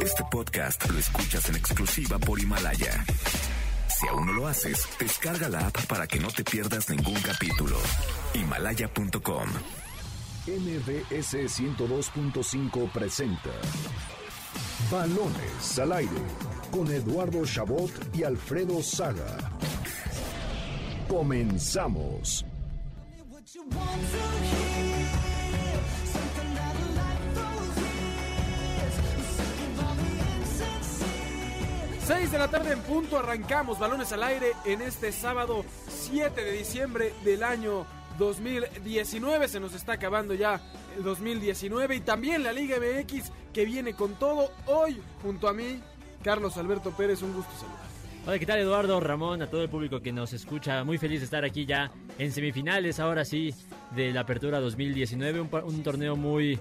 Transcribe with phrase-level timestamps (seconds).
[0.00, 3.04] Este podcast lo escuchas en exclusiva por Himalaya.
[3.88, 7.76] Si aún no lo haces, descarga la app para que no te pierdas ningún capítulo.
[8.34, 9.48] Himalaya.com.
[10.46, 13.50] MBS 102.5 presenta
[14.90, 16.22] Balones al aire
[16.70, 19.36] con Eduardo Chabot y Alfredo Saga.
[21.08, 22.44] Comenzamos.
[32.10, 36.50] 6 de la tarde en punto, arrancamos balones al aire en este sábado 7 de
[36.50, 37.86] diciembre del año
[38.18, 39.46] 2019.
[39.46, 40.60] Se nos está acabando ya
[40.96, 44.50] el 2019 y también la Liga MX que viene con todo.
[44.66, 45.80] Hoy, junto a mí,
[46.24, 47.78] Carlos Alberto Pérez, un gusto saludar.
[48.26, 50.82] Hola, ¿qué tal Eduardo, Ramón, a todo el público que nos escucha?
[50.82, 53.54] Muy feliz de estar aquí ya en semifinales, ahora sí,
[53.94, 56.58] de la Apertura 2019, un, un torneo muy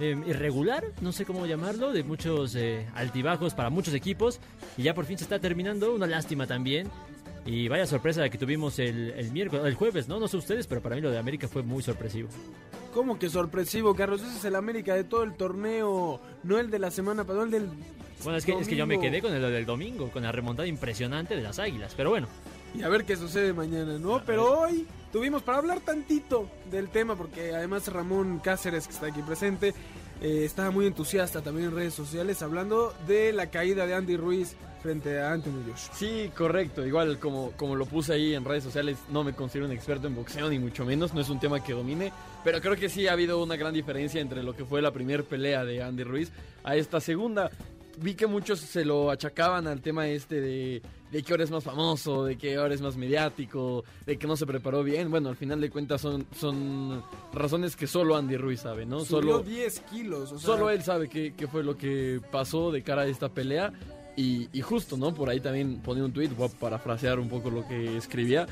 [0.00, 4.40] eh, irregular, no sé cómo llamarlo, de muchos eh, altibajos para muchos equipos.
[4.76, 6.88] Y ya por fin se está terminando, una lástima también.
[7.46, 10.20] Y vaya sorpresa que tuvimos el, el miércoles, el jueves, ¿no?
[10.20, 12.28] No sé ustedes, pero para mí lo de América fue muy sorpresivo.
[12.92, 14.20] ¿Cómo que sorpresivo, Carlos?
[14.20, 17.50] Ese es el América de todo el torneo, no el de la semana pasada, el
[17.50, 17.68] del.
[18.24, 20.66] Bueno, es que, es que yo me quedé con el del domingo, con la remontada
[20.66, 22.26] impresionante de las águilas, pero bueno.
[22.74, 24.22] Y a ver qué sucede mañana, ¿no?
[24.26, 29.22] Pero hoy tuvimos para hablar tantito del tema, porque además Ramón Cáceres, que está aquí
[29.22, 29.74] presente,
[30.20, 34.54] eh, estaba muy entusiasta también en redes sociales hablando de la caída de Andy Ruiz
[34.82, 35.94] frente a Anthony Joshua.
[35.94, 36.86] Sí, correcto.
[36.86, 40.14] Igual como, como lo puse ahí en redes sociales, no me considero un experto en
[40.14, 41.14] boxeo, ni mucho menos.
[41.14, 42.12] No es un tema que domine.
[42.44, 45.22] Pero creo que sí ha habido una gran diferencia entre lo que fue la primera
[45.22, 46.32] pelea de Andy Ruiz
[46.64, 47.50] a esta segunda
[47.98, 51.64] vi que muchos se lo achacaban al tema este de, de, que ahora es más
[51.64, 55.10] famoso, de que ahora es más mediático, de que no se preparó bien.
[55.10, 59.00] Bueno, al final de cuentas son, son razones que solo Andy Ruiz sabe, ¿no?
[59.00, 60.32] Subió solo 10 kilos.
[60.32, 60.46] O sea...
[60.46, 63.72] Solo él sabe qué, qué, fue lo que pasó de cara a esta pelea.
[64.16, 65.14] Y, y justo, ¿no?
[65.14, 68.46] Por ahí también ponía un tweet, voy a parafrasear un poco lo que escribía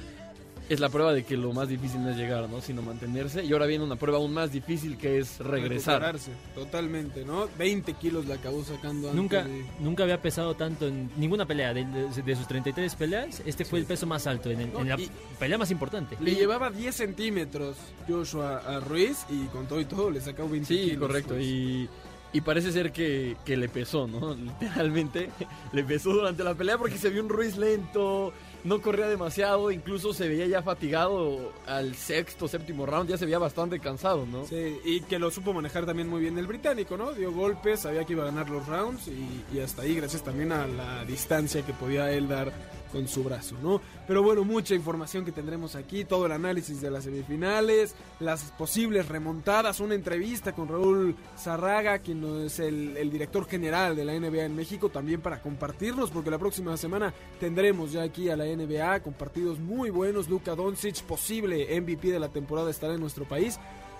[0.68, 2.60] es la prueba de que lo más difícil no es llegar, ¿no?
[2.60, 3.44] Sino mantenerse.
[3.44, 6.16] Y ahora viene una prueba aún más difícil que es regresar.
[6.54, 7.48] totalmente, ¿no?
[7.58, 9.46] 20 kilos la acabó sacando Nunca,
[9.80, 11.72] nunca había pesado tanto en ninguna pelea.
[11.72, 14.98] De, de, sus 33 peleas, este fue el peso más alto, en, en la
[15.38, 16.16] pelea más importante.
[16.20, 20.66] Le llevaba 10 centímetros Joshua a Ruiz y con todo y todo le sacó 20
[20.66, 21.38] sí, correcto.
[21.38, 21.88] Y,
[22.32, 24.34] y parece ser que, que le pesó, ¿no?
[24.60, 25.30] Literalmente
[25.72, 28.32] le pesó durante la pelea porque se vio un Ruiz lento
[28.64, 33.38] no corría demasiado, incluso se veía ya fatigado al sexto, séptimo round, ya se veía
[33.38, 34.44] bastante cansado, ¿no?
[34.46, 37.12] Sí, y que lo supo manejar también muy bien el británico, ¿no?
[37.12, 40.52] Dio golpes, sabía que iba a ganar los rounds y, y hasta ahí, gracias también
[40.52, 42.52] a la distancia que podía él dar
[42.92, 43.80] con su brazo, ¿no?
[44.06, 49.08] Pero bueno, mucha información que tendremos aquí, todo el análisis de las semifinales, las posibles
[49.08, 54.56] remontadas, una entrevista con Raúl Zarraga, quien es el, director general de la NBA en
[54.56, 59.14] México, también para compartirnos, porque la próxima semana tendremos ya aquí a la NBA con
[59.14, 60.28] partidos muy buenos.
[60.28, 63.58] Luka Doncic, posible MVP de la temporada, estará en nuestro país.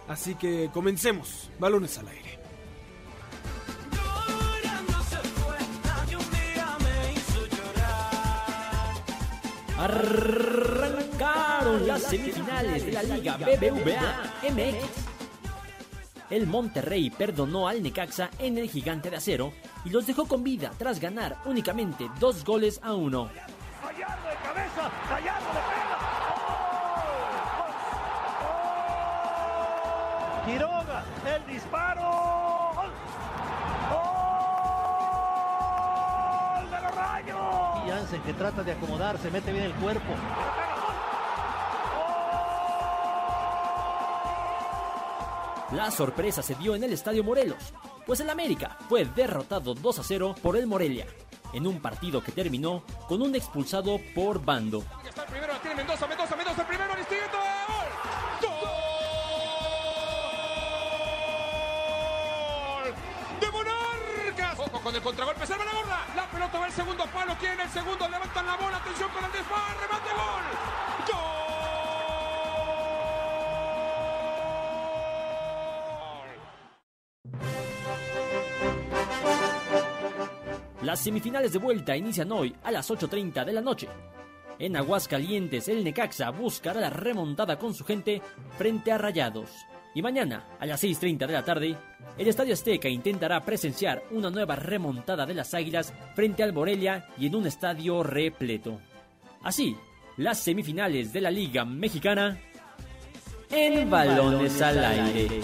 [0.09, 2.38] Así que comencemos, balones al aire.
[9.79, 15.07] Arrancaron las semifinales de la Liga BBVA MX.
[16.31, 19.53] El Monterrey perdonó al Necaxa en el gigante de acero
[19.85, 23.27] y los dejó con vida tras ganar únicamente dos goles a uno.
[23.27, 23.35] De
[24.43, 24.91] cabeza, de.
[28.43, 30.45] ¡Oh!
[30.45, 31.05] Quiroga,
[31.37, 32.38] el disparo.
[38.09, 40.15] Jansen que trata de acomodarse, mete bien el cuerpo.
[45.73, 47.75] La sorpresa se dio en el Estadio Morelos,
[48.07, 51.07] pues el América fue derrotado 2 a 0 por el Morelia,
[51.53, 54.83] en un partido que terminó con un expulsado por bando.
[55.07, 57.89] Está el primero, la tiene Mendoza, Mendoza, Mendoza, el primero, Aristiguito, ¡gol!
[62.81, 62.95] ¡Gol!
[63.41, 64.59] ¡De Monarcas!
[64.59, 65.47] Ojo con el contragolpe,
[67.19, 68.09] palo, ¿quién el segundo?
[68.09, 70.45] Levantan la bola, atención con el disparo, remate, gol!
[71.09, 71.27] ¡Gol!
[80.83, 83.89] Las semifinales de vuelta inician hoy a las 8.30 de la noche.
[84.61, 88.23] En Aguascalientes, el Necaxa buscará la remontada con su gente
[88.57, 89.51] frente a Rayados.
[89.99, 91.77] Y mañana, a las 6.30 de la tarde,
[92.17, 97.27] el Estadio Azteca intentará presenciar una nueva remontada de las Águilas frente al Morelia y
[97.27, 98.81] en un estadio repleto.
[99.43, 99.77] Así,
[100.17, 102.41] las semifinales de la Liga Mexicana
[103.51, 105.41] en balones al aire.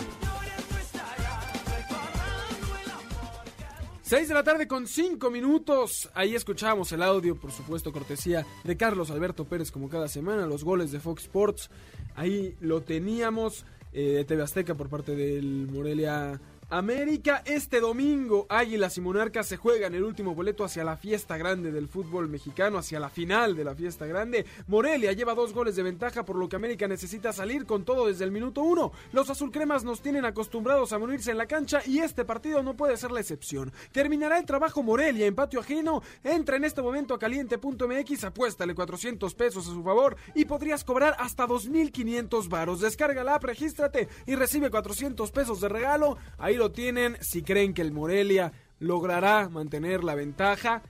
[4.03, 6.09] 6 de la tarde con 5 minutos.
[6.15, 10.63] Ahí escuchamos el audio, por supuesto, cortesía de Carlos Alberto Pérez, como cada semana, los
[10.63, 11.71] goles de Fox Sports.
[12.15, 17.43] Ahí lo teníamos eh, TV Azteca por parte del Morelia América.
[17.45, 21.89] Este domingo, Águilas y Monarcas se juegan el último boleto hacia la fiesta grande del
[21.89, 24.47] fútbol mexicano, hacia la final de la fiesta grande.
[24.67, 28.25] Morelia lleva dos goles de ventaja, por lo que América necesita salir con todo desde
[28.25, 28.93] el minuto uno.
[29.13, 32.97] Los azulcremas nos tienen acostumbrados a morirse en la cancha y este partido no puede
[32.97, 33.73] ser la excepción.
[33.93, 36.03] Terminará el trabajo Morelia en patio ajeno.
[36.23, 41.17] Entra en este momento a caliente.mx, apuéstale 400 pesos a su favor y podrías cobrar
[41.19, 42.81] hasta 2.500 varos.
[42.81, 46.17] Descarga la app, regístrate y recibe 400 pesos de regalo.
[46.39, 47.17] Ahí lo tienen.
[47.21, 50.83] Si creen que el Morelia logrará mantener la ventaja,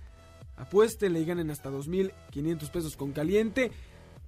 [0.57, 3.71] apuéstenle y ganen hasta 2.500 pesos con caliente.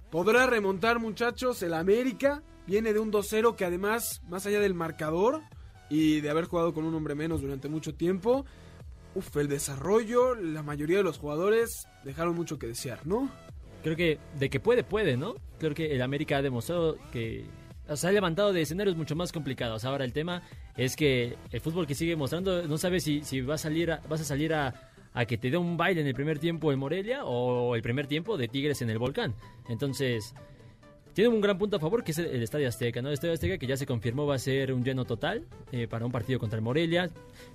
[0.09, 1.61] Podrá remontar, muchachos.
[1.63, 5.41] El América viene de un 2-0 que además, más allá del marcador
[5.89, 8.45] y de haber jugado con un hombre menos durante mucho tiempo,
[9.15, 13.31] uf, el desarrollo, la mayoría de los jugadores dejaron mucho que desear, ¿no?
[13.83, 15.35] Creo que de que puede, puede, ¿no?
[15.59, 17.45] Creo que el América ha demostrado que
[17.95, 19.85] se ha levantado de escenarios mucho más complicados.
[19.85, 20.41] Ahora el tema
[20.77, 24.01] es que el fútbol que sigue mostrando no sabe si, si va a salir a-
[24.07, 26.79] vas a salir a, a que te dé un baile en el primer tiempo en
[26.79, 29.33] Morelia o el primer tiempo de Tigres en el Volcán.
[29.69, 30.33] Entonces,
[31.17, 33.07] tiene un gran punto a favor que es el, el Estadio Azteca, ¿no?
[33.07, 36.05] El Estadio Azteca que ya se confirmó va a ser un lleno total eh, para
[36.05, 37.09] un partido contra el Morelia.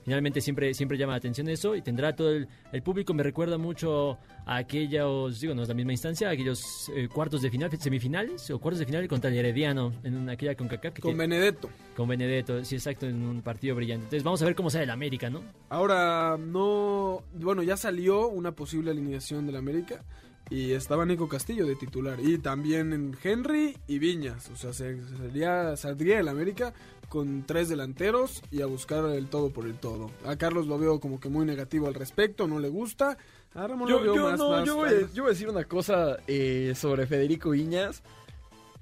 [0.04, 3.14] Finalmente siempre, siempre llama la atención eso y tendrá todo el, el público.
[3.14, 7.40] Me recuerda mucho a aquellos, digo, no es la misma instancia, a aquellos eh, cuartos
[7.40, 10.94] de final, semifinales o cuartos de final contra el Herediano en aquella CONCACAF.
[10.94, 11.70] que Con tiene- Benedetto.
[11.96, 14.06] con Benedetto, sí, exacto, en un partido brillante.
[14.06, 15.40] Entonces vamos a ver cómo sale el América, ¿no?
[15.68, 17.22] Ahora, no.
[17.34, 20.02] Bueno, ya salió una posible alineación del América.
[20.52, 22.18] Y estaba Nico Castillo de titular.
[22.20, 24.50] Y también en Henry y Viñas.
[24.50, 26.74] O sea, se- sería, saldría el América
[27.08, 30.10] con tres delanteros y a buscar el todo por el todo.
[30.26, 33.16] A Carlos lo veo como que muy negativo al respecto, no le gusta.
[33.54, 35.32] A Ramón lo Yo, veo yo más, no, más- yo, voy, a- yo voy a
[35.32, 38.02] decir una cosa eh, sobre Federico Viñas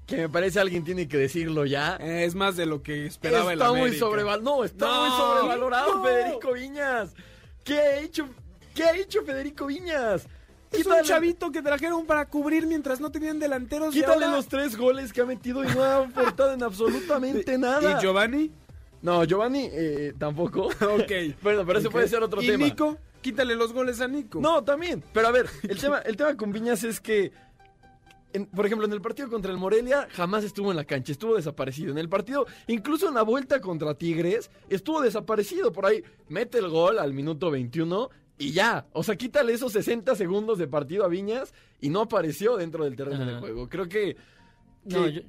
[0.07, 1.95] que me parece alguien tiene que decirlo ya.
[2.01, 3.87] Eh, Es más de lo que esperaba el está América.
[3.89, 4.57] muy sobrevalorado.
[4.57, 6.03] No, está No, muy sobrevalorado no.
[6.03, 7.13] Federico Viñas.
[7.63, 8.27] ¿Qué ha hecho?
[8.75, 10.27] ¿Qué ha hecho Federico Viñas?
[10.71, 13.93] Es un chavito que trajeron para cubrir mientras no tenían delanteros.
[13.95, 17.97] y Quítale los tres goles que ha metido y no ha aportado en absolutamente nada.
[17.97, 18.51] ¿Y Giovanni?
[19.01, 20.67] No, Giovanni eh, tampoco.
[20.81, 21.11] Ok.
[21.41, 21.93] Bueno, pero ese Ok.
[21.93, 22.65] puede ser otro ¿Y tema.
[22.65, 22.97] Nico?
[23.21, 24.39] Quítale los goles a Nico.
[24.39, 25.03] No, también.
[25.13, 27.31] Pero a ver, el tema, el tema con Viñas es que,
[28.33, 31.35] en- por ejemplo, en el partido contra el Morelia jamás estuvo en la cancha, estuvo
[31.35, 31.91] desaparecido.
[31.91, 35.71] En el partido, incluso en la vuelta contra Tigres, estuvo desaparecido.
[35.71, 38.09] Por ahí mete el gol al minuto 21
[38.47, 38.87] y ya.
[38.93, 42.95] O sea, quítale esos 60 segundos de partido a Viñas y no apareció dentro del
[42.95, 43.31] terreno Ajá.
[43.33, 43.69] de juego.
[43.69, 44.15] Creo que...
[44.85, 45.21] No, que- yo,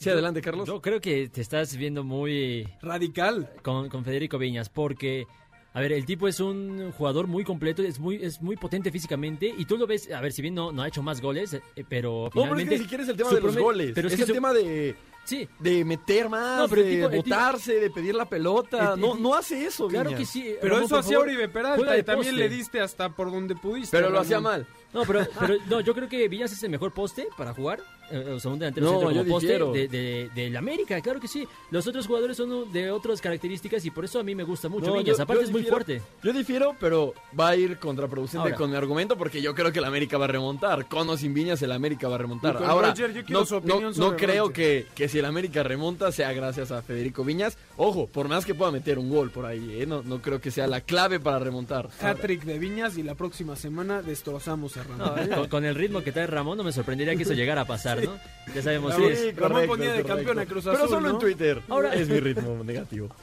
[0.00, 0.68] Sí, adelante, Carlos.
[0.68, 3.50] yo creo que te estás viendo muy Radical.
[3.62, 5.26] con, con Federico Viñas porque
[5.74, 9.52] a ver el tipo es un jugador muy completo es muy es muy potente físicamente
[9.58, 11.60] y tú lo ves a ver si bien no, no ha hecho más goles eh,
[11.88, 13.90] pero no, pero es que ni siquiera es el tema de los goles.
[13.92, 14.94] pero es, es que el su- tema de...
[15.28, 18.24] sí De meter más, No, pero el de tipo- el tipo- botarse, de pedir la
[18.28, 18.94] pelota.
[18.94, 20.20] El- no, el- no hace eso, claro Viñas.
[20.20, 22.48] que sí Pero Ramón, eso hacía favor, Oribe Peralta y también poste.
[22.48, 23.96] le diste hasta por donde pudiste.
[23.96, 24.66] Pero lo hacía mal.
[24.92, 27.80] No, pero, pero no, yo creo que Villas es el mejor poste para jugar.
[28.10, 29.72] Eh, o sea, un delantero No, centro como poste difiero.
[29.72, 31.46] de, de, del América, claro que sí.
[31.70, 34.86] Los otros jugadores son de otras características y por eso a mí me gusta mucho
[34.94, 36.00] No, yo- Aparte yo es muy fuerte.
[36.22, 38.56] Yo difiero, pero va a ir contraproducente Ahora.
[38.56, 40.86] con mi argumento porque yo creo que el América va a remontar.
[40.88, 42.56] Con o sin Viñas, el América va a remontar.
[42.64, 45.24] Ahora, Roger, yo quiero no, su opinión no- sobre no creo que, que si el
[45.24, 47.58] América remonta sea gracias a Federico Viñas.
[47.76, 49.86] Ojo, por más que pueda meter un gol por ahí, ¿eh?
[49.86, 51.88] no, no creo que sea la clave para remontar.
[52.00, 54.98] Hat-trick de Viñas y la próxima semana destrozamos a Ramón.
[55.16, 57.62] No, eh, con, con el ritmo que trae Ramón no me sorprendería que eso llegara
[57.62, 58.18] a pasar, ¿no?
[58.54, 61.14] Ya sabemos Sí, es- Ramón ponía de campeón a Cruz Pero Azul, solo ¿no?
[61.14, 61.62] en Twitter.
[61.68, 63.08] Ahora- es mi ritmo negativo.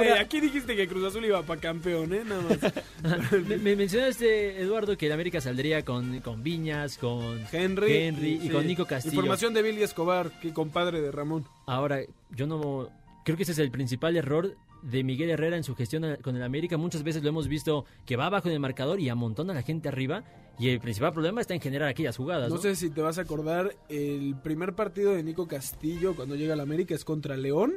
[0.00, 2.22] Eh, aquí dijiste que Cruz Azul iba para campeón, ¿eh?
[2.24, 3.32] Nada más.
[3.48, 8.40] me, me mencionaste, Eduardo, que el América saldría con, con Viñas, con Henry, Henry y
[8.42, 8.48] sí.
[8.48, 9.14] con Nico Castillo.
[9.14, 11.44] Información de Billy Escobar, que compadre de Ramón.
[11.66, 12.88] Ahora, yo no.
[13.26, 16.42] Creo que ese es el principal error de Miguel Herrera en su gestión con el
[16.42, 16.76] América.
[16.76, 19.62] Muchas veces lo hemos visto que va abajo en el marcador y amontona a la
[19.62, 20.24] gente arriba.
[20.58, 22.48] Y el principal problema está en generar aquellas jugadas.
[22.48, 22.60] No ¿no?
[22.62, 26.60] sé si te vas a acordar, el primer partido de Nico Castillo cuando llega al
[26.60, 27.74] América es contra León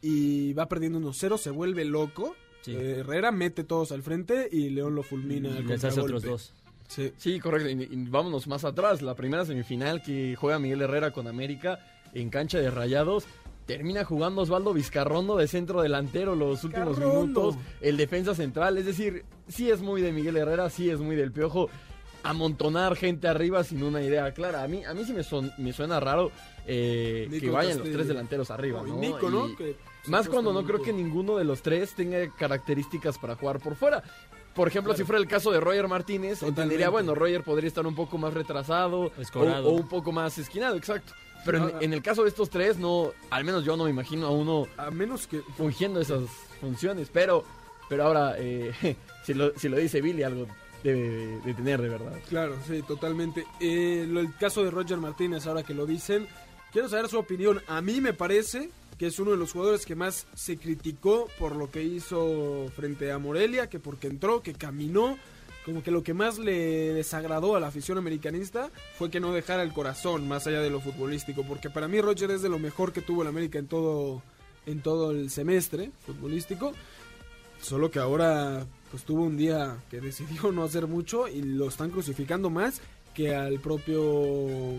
[0.00, 2.36] y va perdiendo 1-0, se vuelve loco.
[2.62, 2.72] Sí.
[2.72, 5.48] Eh, Herrera mete todos al frente y León lo fulmina.
[5.50, 6.54] Y al les hace otros dos.
[6.88, 7.12] Sí.
[7.16, 7.68] Sí, correcto.
[7.68, 9.02] Y, y vámonos más atrás.
[9.02, 11.80] La primera semifinal que juega Miguel Herrera con América
[12.12, 13.26] en cancha de Rayados.
[13.66, 17.56] Termina jugando Osvaldo Vizcarrondo de centro delantero los últimos minutos.
[17.80, 18.76] El defensa central.
[18.78, 21.70] Es decir, sí es muy de Miguel Herrera, sí es muy del Piojo.
[22.22, 24.62] Amontonar gente arriba sin una idea clara.
[24.62, 26.30] A mí, a mí sí me, son- me suena raro
[26.66, 28.80] eh, que vayan los tres delanteros arriba.
[28.80, 28.96] No, y ¿no?
[28.98, 29.48] Nico, ¿no?
[29.48, 33.58] Y- Que Más cuando no creo que ninguno de los tres tenga características para jugar
[33.60, 34.02] por fuera.
[34.54, 37.94] Por ejemplo, si fuera el caso de Roger Martínez, entendería, bueno, Roger podría estar un
[37.94, 39.10] poco más retrasado
[39.66, 41.12] o un poco más esquinado, exacto.
[41.44, 41.78] Pero en, Ah.
[41.80, 44.66] en el caso de estos tres, no, al menos yo no me imagino a uno
[44.76, 46.22] A menos que fungiendo esas
[46.60, 47.08] funciones.
[47.12, 47.44] Pero,
[47.88, 48.72] pero ahora, eh,
[49.24, 50.46] si, lo, si lo dice Billy, algo
[50.82, 52.12] debe de tener de verdad.
[52.28, 53.46] Claro, sí, totalmente.
[53.60, 56.26] Eh, lo- el caso de Roger Martínez, ahora que lo dicen,
[56.72, 57.60] quiero saber su opinión.
[57.68, 61.56] A mí me parece que es uno de los jugadores que más se criticó por
[61.56, 65.18] lo que hizo frente a Morelia, que porque entró, que caminó.
[65.64, 69.62] Como que lo que más le desagradó a la afición americanista fue que no dejara
[69.62, 71.42] el corazón más allá de lo futbolístico.
[71.42, 74.22] Porque para mí Roger es de lo mejor que tuvo el América en todo,
[74.66, 76.72] en todo el semestre futbolístico.
[77.62, 81.90] Solo que ahora pues tuvo un día que decidió no hacer mucho y lo están
[81.90, 82.82] crucificando más
[83.14, 84.78] que al propio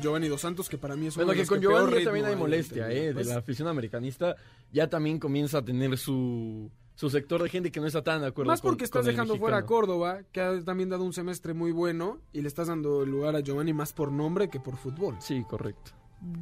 [0.00, 2.90] Giovanni Dos Santos, que para mí es uno Bueno, que con Giovanni también hay molestia,
[2.90, 4.36] eh, de pues, la afición americanista.
[4.72, 6.70] Ya también comienza a tener su,
[7.02, 9.10] su sector de gente que no está tan de acuerdo Más con- porque estás con
[9.10, 9.66] dejando fuera a.
[9.66, 13.34] Córdoba, que ha también dado un semestre muy bueno, y le estás dando el lugar
[13.34, 15.16] a Giovanni más por nombre que por fútbol.
[15.18, 15.90] Sí, correcto.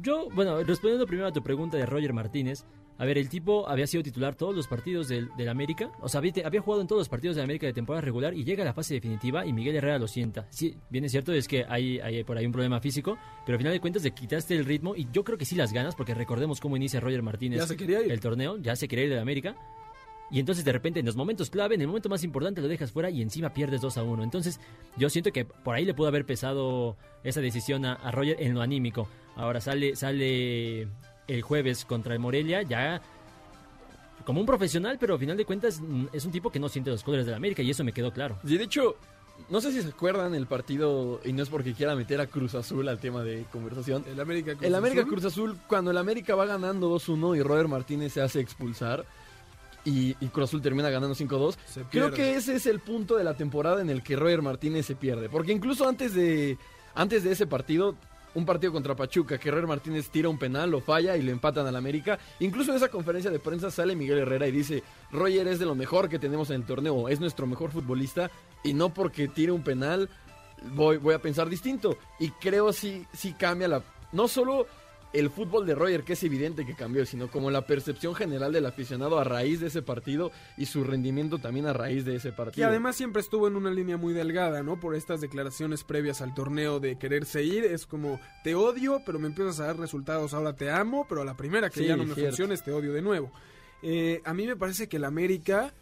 [0.03, 2.63] Yo, bueno, respondiendo primero a tu pregunta de Roger Martínez,
[2.99, 6.19] a ver, el tipo había sido titular todos los partidos del, del América, o sea,
[6.19, 8.65] había, había jugado en todos los partidos del América de temporada regular y llega a
[8.67, 10.45] la fase definitiva y Miguel Herrera lo sienta.
[10.51, 13.59] Sí, bien es cierto, es que hay, hay por ahí un problema físico, pero al
[13.59, 16.13] final de cuentas le quitaste el ritmo y yo creo que sí las ganas, porque
[16.13, 18.11] recordemos cómo inicia Roger Martínez Ya se quería ir.
[18.11, 19.55] el torneo, ya se quería ir del América.
[20.31, 22.91] Y entonces de repente en los momentos clave, en el momento más importante lo dejas
[22.91, 24.23] fuera y encima pierdes 2 a 1.
[24.23, 24.59] Entonces
[24.97, 28.53] yo siento que por ahí le pudo haber pesado esa decisión a, a Roger en
[28.53, 29.07] lo anímico.
[29.35, 30.87] Ahora sale, sale
[31.27, 33.01] el jueves contra el Morelia ya
[34.25, 36.89] como un profesional, pero al final de cuentas mm, es un tipo que no siente
[36.89, 38.37] los colores de la América y eso me quedó claro.
[38.43, 38.95] Y de hecho,
[39.49, 42.55] no sé si se acuerdan el partido, y no es porque quiera meter a Cruz
[42.55, 44.03] Azul al tema de conversación.
[44.07, 45.11] El América Cruz El América Azul.
[45.11, 49.05] Cruz Azul, cuando el América va ganando 2-1 y Robert Martínez se hace expulsar
[49.85, 53.23] y, y Cruz Azul termina ganando 5-2, Se creo que ese es el punto de
[53.23, 55.29] la temporada en el que Robert Martínez se pierde.
[55.29, 56.57] Porque incluso antes de,
[56.93, 57.95] antes de ese partido,
[58.33, 61.67] un partido contra Pachuca, que Robert Martínez tira un penal, lo falla y lo empatan
[61.67, 62.19] al América.
[62.39, 65.75] Incluso en esa conferencia de prensa sale Miguel Herrera y dice, Roger es de lo
[65.75, 68.31] mejor que tenemos en el torneo, es nuestro mejor futbolista
[68.63, 70.09] y no porque tire un penal
[70.73, 71.97] voy, voy a pensar distinto.
[72.19, 73.83] Y creo sí, sí cambia la...
[74.11, 74.67] No solo
[75.13, 78.65] el fútbol de Roger, que es evidente que cambió, sino como la percepción general del
[78.65, 82.67] aficionado a raíz de ese partido y su rendimiento también a raíz de ese partido.
[82.67, 84.79] además siempre estuvo en una línea muy delgada, ¿no?
[84.79, 87.65] Por estas declaraciones previas al torneo de quererse ir.
[87.65, 90.33] Es como, te odio, pero me empiezas a dar resultados.
[90.33, 92.31] Ahora te amo, pero a la primera que Sí, ya no me cierto.
[92.31, 93.31] funciones, te odio de nuevo.
[93.83, 95.73] Eh, a mí me parece que el América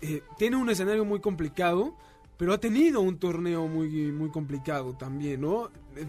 [0.00, 1.94] eh, tiene un escenario muy complicado,
[2.36, 5.70] pero ha tenido un torneo muy, muy complicado también, ¿no?
[6.02, 6.08] Eh,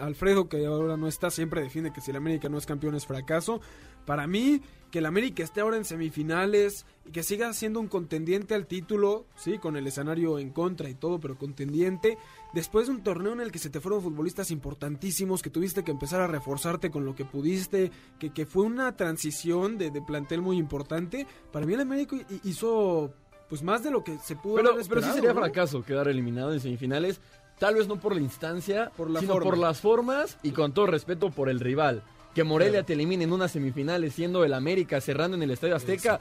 [0.00, 3.06] Alfredo, que ahora no está, siempre defiende que si el América no es campeón es
[3.06, 3.60] fracaso.
[4.06, 4.60] Para mí,
[4.90, 9.26] que el América esté ahora en semifinales y que siga siendo un contendiente al título,
[9.36, 12.18] sí, con el escenario en contra y todo, pero contendiente,
[12.54, 15.90] después de un torneo en el que se te fueron futbolistas importantísimos, que tuviste que
[15.92, 20.40] empezar a reforzarte con lo que pudiste, que, que fue una transición de, de plantel
[20.42, 23.12] muy importante, para mí el América hi- hizo
[23.48, 25.40] pues más de lo que se pudo Pero, haber pero sí esperado, sería ¿no?
[25.40, 27.20] fracaso quedar eliminado en semifinales.
[27.60, 29.50] Tal vez no por la instancia, Por la sino forma.
[29.50, 32.02] por las formas y con todo respeto por el rival.
[32.34, 32.86] Que Morelia Claro.
[32.86, 36.18] te elimine en unas semifinales siendo el América cerrando en el Estadio Azteca.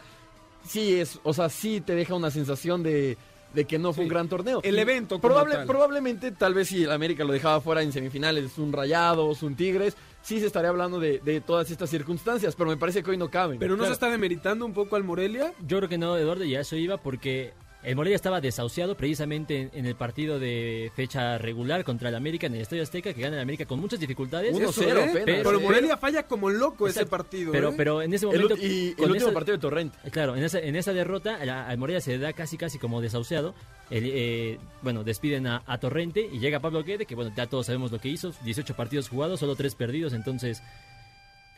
[0.65, 3.17] Sí es, o sea, sí te deja una sensación de,
[3.53, 4.07] de que no fue Sí.
[4.07, 4.59] un gran torneo.
[4.63, 5.65] El evento como probable- tal.
[5.67, 9.95] Probablemente, tal vez si el América lo dejaba fuera en semifinales, un Rayados, un Tigres,
[10.21, 13.29] sí se estaría hablando de, de todas estas circunstancias, pero me parece que hoy no
[13.29, 13.57] caben.
[13.59, 13.91] Pero no Claro.
[13.91, 15.53] se está demeritando un poco al Morelia.
[15.65, 19.61] Yo creo que no, Eduardo, y a eso iba porque el Morelia estaba desahuciado precisamente
[19.61, 23.21] en, en el partido de fecha regular contra el América en el Estadio Azteca, que
[23.21, 24.53] gana el América con muchas dificultades.
[24.53, 24.91] 1-0 Eso, ¿eh?
[24.91, 25.63] apenas, Pero ¿eh?
[25.63, 27.51] Morelia falla como loco ese partido.
[27.53, 27.73] Pero, ¿eh?
[27.77, 28.55] pero en ese El momento.
[28.55, 29.97] ult- y el con último esa- partido de Torrente.
[30.03, 33.55] Eh, Claro, en esa, en esa derrota al Morelia se da casi casi como desahuciado.
[33.89, 37.65] El, eh, bueno, despiden a, a Torrente y llega Pablo Guede, que bueno, ya todos
[37.67, 38.33] sabemos lo que hizo.
[38.43, 40.13] 18 partidos jugados, solo 3 perdidos.
[40.13, 40.61] Entonces,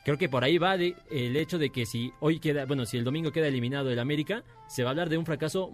[0.06, 2.98] creo que por ahí va de- el hecho de que si hoy queda, bueno, si
[2.98, 5.70] el domingo queda eliminado el América, se va a hablar de un fracaso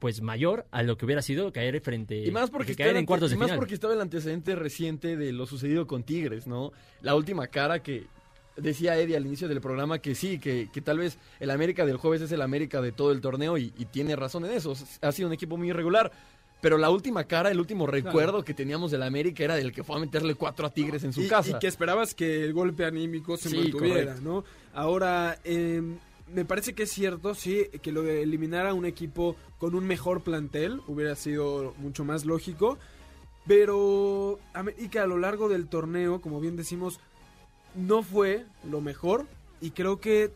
[0.00, 3.30] pues mayor a lo que hubiera sido caer frente Y más porque, caer en cuartos
[3.30, 3.58] de y más final.
[3.58, 6.72] porque estaba el antecedente reciente de lo sucedido con Tigres, ¿no?
[7.02, 8.06] La última cara que
[8.56, 11.98] decía Eddie al inicio del programa que sí, que, que tal vez el América del
[11.98, 14.74] jueves es el América de todo el torneo y, y tiene razón en eso.
[15.02, 16.10] Ha sido un equipo muy irregular.
[16.62, 19.96] Pero la última cara, el último recuerdo que teníamos del América era del que fue
[19.96, 21.56] a meterle cuatro a Tigres en su y, casa.
[21.56, 24.20] y que esperabas que el golpe anímico se Sí, mantuviera, correcto.
[24.22, 24.44] ¿no?
[24.74, 25.80] Ahora, eh,
[26.32, 29.86] me parece que es cierto, sí, que lo de eliminar a un equipo con un
[29.86, 32.78] mejor plantel hubiera sido mucho más lógico.
[33.46, 37.00] Pero América a lo largo del torneo, como bien decimos,
[37.74, 39.26] no fue lo mejor.
[39.62, 40.32] y creo que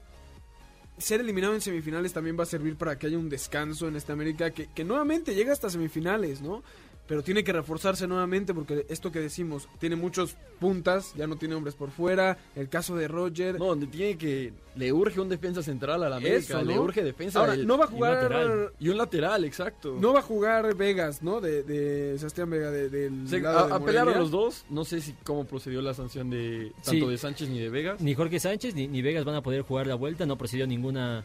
[0.99, 4.13] ser eliminado en semifinales también va a servir para que haya un descanso en esta
[4.13, 6.63] América que, que nuevamente llega hasta semifinales, ¿no?
[7.07, 11.55] Pero tiene que reforzarse nuevamente porque esto que decimos, tiene muchos puntas, ya no tiene
[11.55, 13.59] hombres por fuera, el caso de Roger.
[13.59, 14.55] No, donde tiene que.
[14.75, 16.39] Le urge un defensa central a la América.
[16.39, 16.71] Eso, ¿no?
[16.73, 17.41] Le urge defensa.
[17.41, 18.73] Ahora, del- no va a y un jugar lateral.
[18.81, 19.97] Y un lateral, exacto.
[20.01, 21.41] no va a jugar Vegas, ¿no?
[21.43, 24.65] De, de Sebastián Vega de- del Se- lado de a, a pelear a los dos.
[24.71, 27.11] No sé si cómo procedió la sanción de tanto Sí.
[27.11, 28.01] de Sánchez ni de Vegas.
[28.01, 31.23] Ni Jorge Sánchez ni, ni Vegas van a poder jugar la vuelta, no procedió ninguna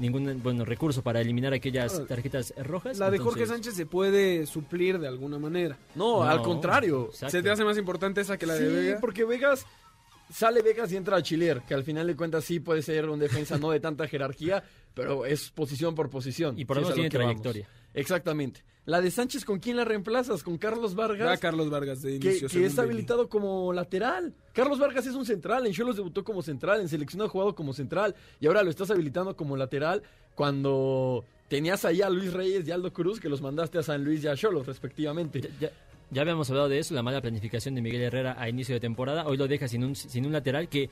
[0.00, 2.98] ningún bueno recurso para eliminar aquellas Ahora, tarjetas rojas.
[2.98, 5.76] La de Jorge Sánchez se puede suplir de alguna manera.
[5.94, 7.06] No, No, al contrario.
[7.10, 7.30] exacto.
[7.30, 8.98] ¿Se te hace más importante esa que la sí, de Vega?
[9.00, 9.66] porque Vegas
[10.30, 13.18] sale Vegas y entra a Chiler, que al final de cuentas sí puede ser un
[13.18, 14.62] defensa no de tanta jerarquía,
[14.94, 16.58] pero es posición por posición.
[16.58, 17.42] Y por Sí, lo es menos a tiene vamos.
[17.42, 17.68] trayectoria.
[17.94, 18.64] Exactamente.
[18.86, 20.42] La de Sánchez, ¿con quién la reemplazas?
[20.42, 21.38] ¿Con Carlos Va Vargas?
[21.38, 22.48] Carlos Vargas de que, inicio.
[22.48, 24.34] que es habilitado como lateral.
[24.54, 27.72] Carlos Vargas es un central, en Cholos debutó como central, en selección ha jugado como
[27.74, 30.02] central y ahora lo estás habilitando como lateral
[30.34, 34.24] cuando tenías ahí a Luis Reyes y Aldo Cruz que los mandaste a San Luis
[34.24, 35.40] y a Cholos respectivamente.
[35.42, 35.70] Ya, ya-
[36.10, 39.26] ya habíamos hablado de eso, la mala planificación de Miguel Herrera a inicio de temporada.
[39.26, 40.90] Hoy lo deja sin un, sin un lateral que,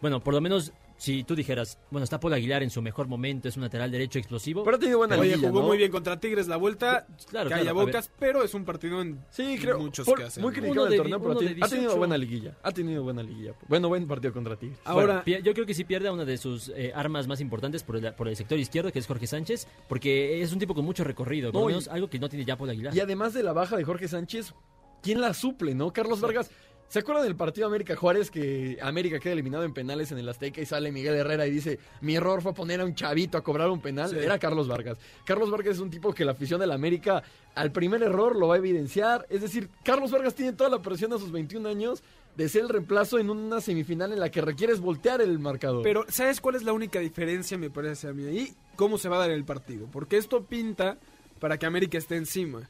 [0.00, 3.48] bueno, por lo menos si tú dijeras, bueno, está Paul Aguilar en su mejor momento,
[3.48, 4.64] es un lateral derecho explosivo.
[4.64, 5.66] Pero ha tenido buena Oye, liguilla, jugó ¿no?
[5.68, 7.06] muy bien contra Tigres la vuelta.
[7.28, 9.78] Claro, calla claro, bocas, pero es un partido en Sí, creo.
[9.78, 10.42] muchos por- hacen.
[10.42, 11.96] muy criticado el torneo, pero ha tenido 18.
[11.98, 12.56] buena liguilla.
[12.62, 13.54] Ha tenido buena liguilla.
[13.68, 14.78] Bueno, buen partido contra Tigres.
[14.84, 18.14] Ahora, Yo creo que sí pierde una de sus eh, armas más importantes por el,
[18.14, 21.52] por el sector izquierdo, que es Jorge Sánchez, porque es un tipo con mucho recorrido,
[21.52, 22.94] por No, lo y- menos algo que no tiene ya Paul Aguilar.
[22.96, 24.54] Y además de la baja de Jorge Sánchez,
[25.02, 25.92] ¿quién la suple, no?
[25.92, 26.50] Carlos Vargas.
[26.88, 30.60] ¿Se acuerdan del partido América Juárez que América queda eliminado en penales en el Azteca
[30.60, 33.70] y sale Miguel Herrera y dice, mi error fue poner a un chavito a cobrar
[33.70, 34.10] un penal?
[34.10, 34.16] Sí.
[34.16, 34.98] Era Carlos Vargas.
[35.24, 37.24] Carlos Vargas es un tipo que la afición de la América
[37.56, 39.26] al primer error lo va a evidenciar.
[39.30, 42.02] Es decir, Carlos Vargas tiene toda la presión a sus 21 años
[42.36, 45.82] de ser el reemplazo en una semifinal en la que requieres voltear el marcador.
[45.82, 48.54] pero ¿sabes cuál es la única diferencia, me parece a mí ahí?
[48.76, 49.88] ¿Cómo se va a dar el partido?
[49.90, 50.98] Porque esto pinta
[51.40, 52.68] para que América esté encima.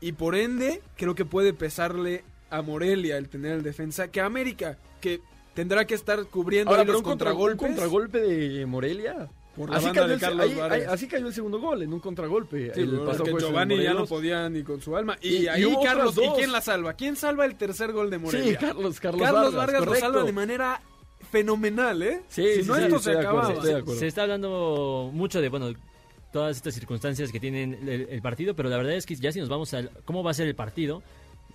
[0.00, 4.26] Y por ende, creo que puede pesarle a Morelia el tener el defensa que a
[4.26, 5.20] América, que
[5.54, 7.66] tendrá que estar cubriendo Ahora, ahí los un, contra- un contragolpes.
[7.68, 9.28] contragolpe de Morelia.
[9.56, 10.78] Por la Así banda cayó, de el, Carlos ahí- Vargas.
[10.78, 12.72] ahí- así cayó el segundo gol, en un contragolpe.
[12.72, 13.00] Sí, el
[13.38, 15.18] Giovanni ya no podía ni con su alma.
[15.20, 16.94] Y, ahí Carlos, ¿y quién la salva?
[16.94, 18.46] ¿Quién salva el tercer gol de Morelia?
[18.48, 20.80] Sí, Carlos, Carlos, Carlos Vargas, Vargas, lo salva de manera
[21.30, 22.22] fenomenal, ¿eh?
[22.28, 23.48] Sí, si sí, no sí, esto se acababa.
[23.50, 23.94] acuerdo.
[23.96, 25.72] Se está hablando mucho de, bueno,
[26.32, 29.40] todas estas circunstancias que tienen el, el partido, pero la verdad es que ya si
[29.40, 31.02] nos vamos al cómo va a ser el partido,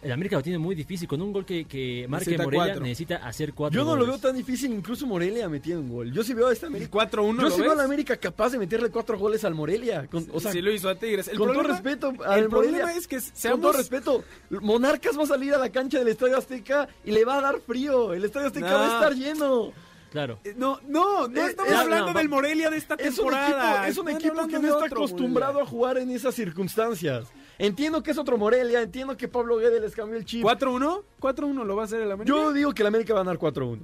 [0.06, 1.08] el América lo tiene muy difícil.
[1.08, 2.84] Con un gol que, que marque Necesita Morelia, cuatro.
[2.84, 6.12] necesita hacer cuatro Yo no lo veo tan difícil, incluso Morelia metiendo un gol.
[6.14, 6.92] Yo sí veo a esta América.
[6.92, 10.08] 4-1, Yo ¿lo sí veo a la América capaz de meterle cuatro goles al Morelia.
[10.08, 11.28] Con, o sea, sí lo hizo a Tigres.
[11.28, 15.28] El con todo respeto al el problema es que con todo respeto, Monarcas va a
[15.28, 18.14] salir a la cancha del Estadio Azteca y le va a dar frío.
[18.14, 18.78] El Estadio Azteca No.
[18.78, 19.74] va a estar lleno.
[20.12, 20.40] Claro.
[20.46, 23.16] Eh, No, no, no Eh, estamos es- hablando no, del Morelia de esta Es un
[23.26, 23.74] temporada.
[23.74, 25.68] equipo, es un equipo que no está otro acostumbrado Morelia.
[25.68, 27.26] a jugar en esas circunstancias.
[27.58, 30.44] Entiendo que es otro Morelia, entiendo que Pablo Guede les cambió el chip.
[30.44, 32.36] 4-1, 4-1 lo va a hacer el América.
[32.36, 33.80] Yo digo que el América va a ganar 4-1.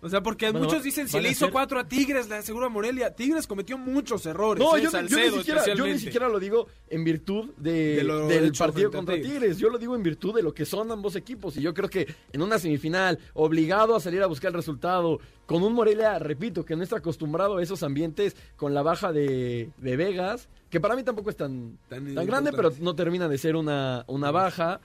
[0.00, 2.66] O sea, porque Bueno, muchos dicen si le hizo ser- 4 a Tigres, le aseguro
[2.66, 3.12] a Morelia.
[3.16, 4.62] Tigres cometió muchos errores.
[4.64, 8.28] No, eh, yo, ni siquiera, yo ni siquiera lo digo en virtud de, De lo
[8.28, 9.32] del partido contra Tigres.
[9.32, 9.58] Tigres.
[9.58, 11.56] Yo lo digo en virtud de lo que son ambos equipos.
[11.56, 15.64] Y yo creo que en una semifinal, obligado a salir a buscar el resultado, con
[15.64, 19.96] un Morelia, repito, que no está acostumbrado a esos ambientes, con la baja de, de
[19.96, 23.56] Vegas, que para mí tampoco es tan, Tan tan grande, pero no termina de ser
[23.56, 24.80] una, una baja.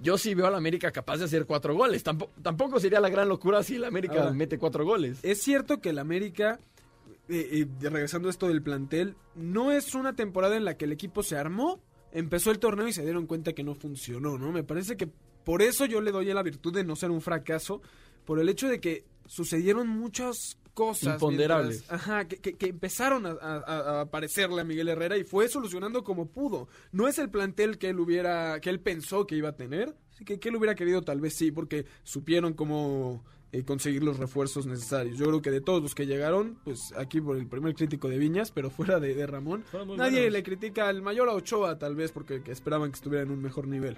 [0.00, 2.02] Yo sí veo a la América capaz de hacer cuatro goles.
[2.02, 5.18] Tampoco, tampoco sería la gran locura si el América Ahora, mete cuatro goles.
[5.22, 6.58] Es cierto que el América,
[7.28, 10.92] eh, eh, regresando a esto del plantel, no es una temporada en la que el
[10.92, 11.80] equipo se armó,
[12.12, 14.52] empezó el torneo y se dieron cuenta que no funcionó, ¿no?
[14.52, 15.08] Me parece que
[15.44, 17.82] por eso yo le doy la virtud de no ser un fracaso,
[18.24, 21.14] por el hecho de que sucedieron muchas cosas.
[21.14, 21.78] Imponderables.
[21.80, 25.48] mientras- ajá, que, que- que empezaron a, a- a aparecerle a Miguel Herrera y fue
[25.48, 26.68] solucionando como pudo.
[26.92, 30.38] No es el plantel que él hubiera, que él pensó que iba a tener, que
[30.38, 35.18] que él hubiera querido tal vez sí, porque supieron cómo eh, conseguir los refuerzos necesarios.
[35.18, 38.16] Yo creo que de todos los que llegaron, pues aquí por el primer crítico de
[38.18, 40.32] Viñas, pero fuera de, de Ramón, nadie buenos.
[40.32, 43.42] le critica al mayor a Ochoa tal vez porque que esperaban que estuviera en un
[43.42, 43.96] mejor nivel.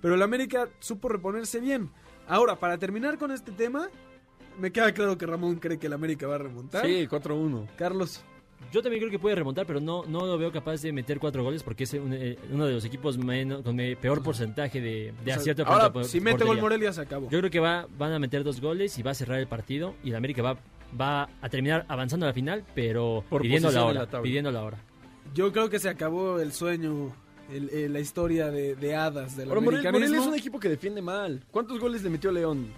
[0.00, 1.90] Pero el América supo reponerse bien.
[2.28, 3.88] Ahora, para terminar con este tema,
[4.58, 6.84] me queda claro que Ramón cree que el América va a remontar.
[6.86, 7.66] Sí, 4-1.
[7.76, 8.22] Carlos.
[8.72, 11.42] Yo también creo que puede remontar, pero no, no lo veo capaz de meter cuatro
[11.42, 15.24] goles porque es un- eh, uno de los equipos menos, con peor porcentaje de, de
[15.24, 15.64] sea, acierto.
[15.66, 16.60] ahora, si mete gol.
[16.60, 17.28] Morelia, se acabó.
[17.28, 19.94] Yo creo que va, van a meter dos goles y va a cerrar el partido
[20.04, 20.56] y el América va,
[20.98, 24.06] va a terminar avanzando a la final, pero Por pidiendo la hora.
[24.10, 24.78] la pidiendo la hora.
[25.34, 27.12] Yo creo que se acabó el sueño,
[27.52, 29.98] el- el- la historia de, de hadas del Morel- americanismo.
[29.98, 31.44] Morelia es un equipo que defiende mal.
[31.50, 32.68] ¿Cuántos goles le metió León?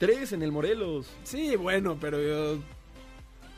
[0.00, 1.06] Tres en el Morelos.
[1.24, 2.58] Sí, bueno, pero yo...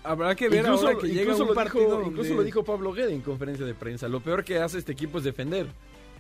[0.03, 2.93] habrá que ver ahora que llega incluso un partido dijo, donde- incluso lo dijo Pablo
[2.93, 4.09] Guede en conferencia de prensa.
[4.09, 5.69] Lo peor que hace este equipo es defender.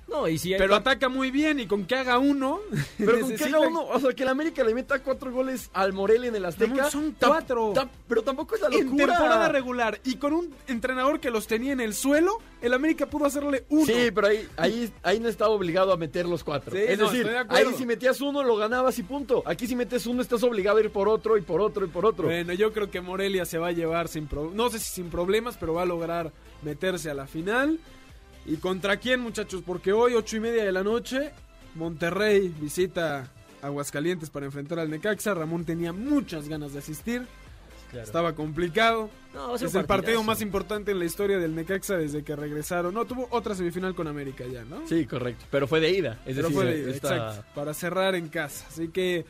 [0.08, 2.60] No, y si hay- Pero ataca muy bien y con que haga uno.
[2.98, 5.92] Pero con que haga uno, o sea, que el América le meta cuatro goles al
[5.94, 6.90] Morelia en el Azteca.
[6.90, 7.72] Son cuatro.
[8.08, 9.06] pero tampoco es la En locura.
[9.06, 13.24] temporada regular y con un entrenador que los tenía en el suelo, el América pudo
[13.24, 13.86] hacerle uno.
[13.86, 16.76] Sí, pero ahí, ahí, ahí no estaba obligado a meter los cuatro.
[16.76, 17.68] Sí, es no, decir, estoy de acuerdo.
[17.70, 19.42] ahí si metías uno lo ganabas y punto.
[19.46, 22.04] Aquí si metes uno estás obligado a ir por otro y por otro y por
[22.04, 22.26] otro.
[22.26, 25.08] Bueno, yo creo que Morelia se va a llevar sin pro- no sé si sin
[25.08, 27.78] problemas, pero va a lograr meterse a la final.
[28.46, 29.62] ¿Y contra quién, muchachos?
[29.64, 31.30] Porque hoy, ocho y media de la noche,
[31.74, 33.28] Monterrey visita
[33.62, 35.34] Aguascalientes para enfrentar al Necaxa.
[35.34, 37.22] Ramón tenía muchas ganas de asistir.
[37.90, 38.06] Claro.
[38.06, 39.10] Estaba complicado.
[39.34, 42.94] No, es el partido más importante en la historia del Necaxa desde que regresaron.
[42.94, 44.86] No, tuvo otra semifinal con América ya, ¿no?
[44.88, 45.44] Sí, correcto.
[45.50, 46.12] Pero fue de ida.
[46.24, 48.64] Es Pero decir, fue de ida, esta- exacto, para cerrar en casa.
[48.68, 49.26] Así que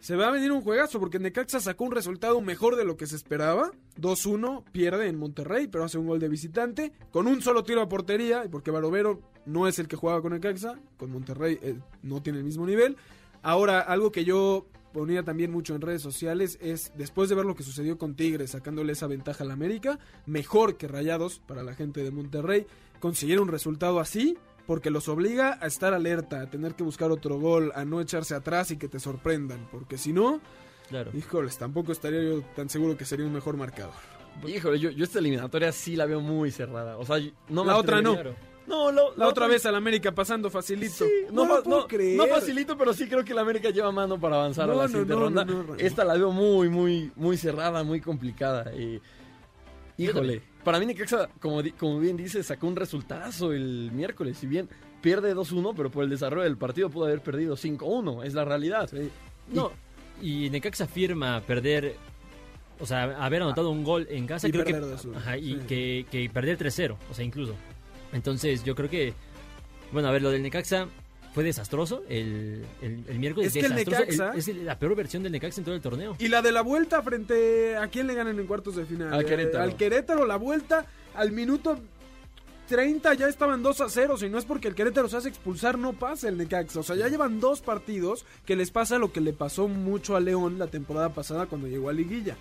[0.00, 3.06] se va a venir un juegazo porque Necaxa sacó un resultado mejor de lo que
[3.06, 3.70] se esperaba.
[4.00, 7.88] 2-1, pierde en Monterrey, pero hace un gol de visitante con un solo tiro a
[7.88, 12.38] portería, porque Barovero no es el que jugaba con Necaxa, con Monterrey eh, no tiene
[12.38, 12.96] el mismo nivel.
[13.42, 17.54] Ahora, algo que yo ponía también mucho en redes sociales es, después de ver lo
[17.54, 22.02] que sucedió con Tigres, sacándole esa ventaja al América, mejor que Rayados para la gente
[22.02, 22.66] de Monterrey,
[22.98, 24.36] conseguir un resultado así,
[24.66, 28.34] porque los obliga a estar alerta, a tener que buscar otro gol, a no echarse
[28.34, 30.40] atrás y que te sorprendan, porque si no,
[30.88, 31.10] Claro.
[31.14, 33.92] híjoles, tampoco estaría yo tan seguro que sería un mejor marcador.
[34.46, 36.96] Híjole, yo, yo esta eliminatoria sí la veo muy cerrada.
[36.96, 37.16] O sea,
[37.48, 38.16] no me La otra no.
[38.66, 41.04] No, la, La otra vez al América pasando facilito.
[41.04, 42.16] Sí, no, no, lo puedo no- creer.
[42.16, 44.82] no facilito, pero sí creo que la América lleva mano para avanzar No, a la
[44.82, 45.44] no, siguiente no, ronda.
[45.44, 45.76] no, no, Ramón.
[45.80, 48.70] Esta la veo muy, muy, muy cerrada, muy complicada.
[48.72, 49.00] eh,
[49.96, 51.62] híjole, para mí Necaxa, como,
[52.00, 54.38] bien dice, sacó un resultazo el miércoles.
[54.38, 54.68] Si bien
[55.00, 58.90] pierde 2-1, pero por el desarrollo del partido pudo haber perdido 5-1, es la realidad.
[59.48, 59.72] No,
[60.20, 61.96] y Necaxa firma perder,
[62.78, 65.54] o sea, haber anotado un gol en casa, Y creo que, perder 2-1, ajá, y
[65.54, 65.60] sí.
[65.66, 67.54] que, que perder 3-0, o sea, incluso.
[68.12, 69.14] Entonces, yo creo que,
[69.92, 70.88] bueno, a ver, lo del Necaxa
[71.34, 73.48] fue desastroso el, el, el miércoles.
[73.54, 76.16] Es que el Necaxa- es el- la peor versión del Necaxa en todo el torneo.
[76.18, 79.12] Y la de la vuelta frente a quién le ganan en cuartos de final?
[79.14, 79.62] Al Eh, Querétaro.
[79.64, 81.78] al Querétaro, la vuelta al minuto
[82.68, 84.16] 30 ya estaban 2 a 0.
[84.16, 86.80] Si no es porque el Querétaro se hace expulsar, no pasa el Necaxa.
[86.80, 90.20] O sea, ya llevan dos partidos que les pasa lo que le pasó mucho a
[90.20, 92.36] León la temporada pasada cuando llegó a Liguilla.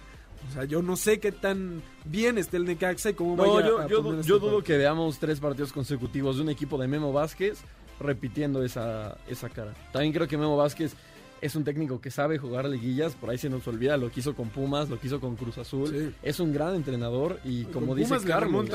[0.50, 3.68] O sea, yo no sé qué tan bien esté el Necaxa y cómo No, vaya
[3.68, 6.78] yo, a yo, du- este yo dudo que veamos tres partidos consecutivos de un equipo
[6.78, 7.60] de Memo Vázquez
[8.00, 9.74] repitiendo esa, esa cara.
[9.92, 10.94] También creo que Memo Vázquez
[11.42, 14.36] es un técnico que sabe jugar liguillas, por ahí se nos olvida lo que hizo
[14.36, 15.88] con Pumas, lo que hizo con Cruz Azul.
[15.90, 16.16] Sí.
[16.22, 18.70] Es un gran entrenador y Con como dice Pumas Carlos,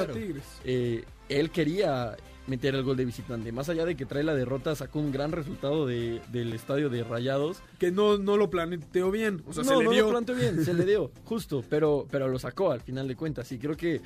[0.64, 3.52] eh, él quería meter el gol de visitante.
[3.52, 7.02] Más allá de que trae la derrota, sacó un gran resultado de- del estadio de
[7.02, 7.58] Rayados.
[7.78, 9.42] Que no, no lo planteó bien.
[9.46, 10.04] O sea, no, se le no dio.
[10.04, 13.50] lo planteó bien, se le dio, justo, pero, pero lo sacó al final de cuentas.
[13.52, 14.00] Y creo que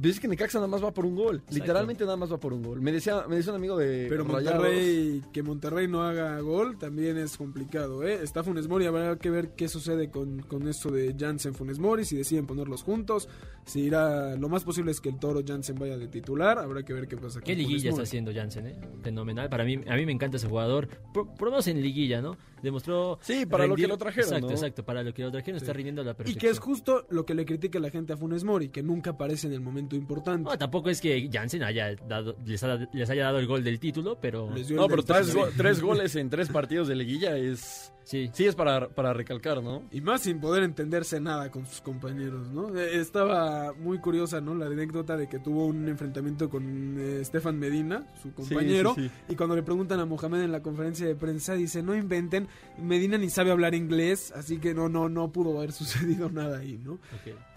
[0.00, 1.42] ves que Necaxa nada más va por un gol.
[1.50, 2.80] Literalmente nada más va por un gol.
[2.80, 4.60] Me decía, me decía un amigo de Pero Rayados.
[4.60, 8.20] Monterrey, que Monterrey no haga gol también es complicado, ¿eh?
[8.22, 12.04] Está Funes Mori, habrá que ver qué sucede con, con esto de Jansen Funes Mori,
[12.04, 13.28] si deciden ponerlos juntos,
[13.66, 16.94] si irá, lo más posible es que el Toro Jansen vaya de titular, habrá que
[16.94, 18.76] ver qué pasa con ¿Qué Funes liguilla está haciendo Jansen, eh?
[19.02, 19.50] Fenomenal.
[19.50, 20.88] Para mí, a mí me encanta ese jugador.
[21.12, 22.36] Por, por lo menos en liguilla, ¿no?
[22.62, 23.18] Demostró.
[23.22, 24.52] Sí, para lo que lo trajeron, Exacto, ¿no?
[24.52, 24.84] exacto.
[24.84, 26.40] Para lo que lo trajeron está rindiendo a la Y perfección.
[26.40, 29.46] que es justo lo que le critica la gente a Funes Mori, que nunca aparece
[29.46, 30.48] en el momento importante.
[30.50, 33.78] No, tampoco es que Jansen haya dado, les, ha- les haya dado el gol del
[33.80, 34.50] título, pero.
[34.70, 37.92] No, pero tres, go- tres goles en tres partidos de liguilla es...
[38.02, 38.28] Sí.
[38.32, 39.82] Sí, es para, para recalcar, ¿no?
[39.92, 42.76] Y más sin poder entenderse nada con sus compañeros, ¿no?
[42.76, 44.54] Eh, Estaba muy curiosa, ¿no?
[44.56, 49.10] La anécdota de que tuvo un enfrentamiento con eh, Stefan Medina, su compañero, sí, sí.
[49.28, 53.18] y cuando le preguntan a Mohamed en la conferencia de prensa, dice, no inventen, Medina
[53.18, 56.98] ni sabe hablar inglés, así que no, no, no pudo haber sucedido nada ahí, ¿no?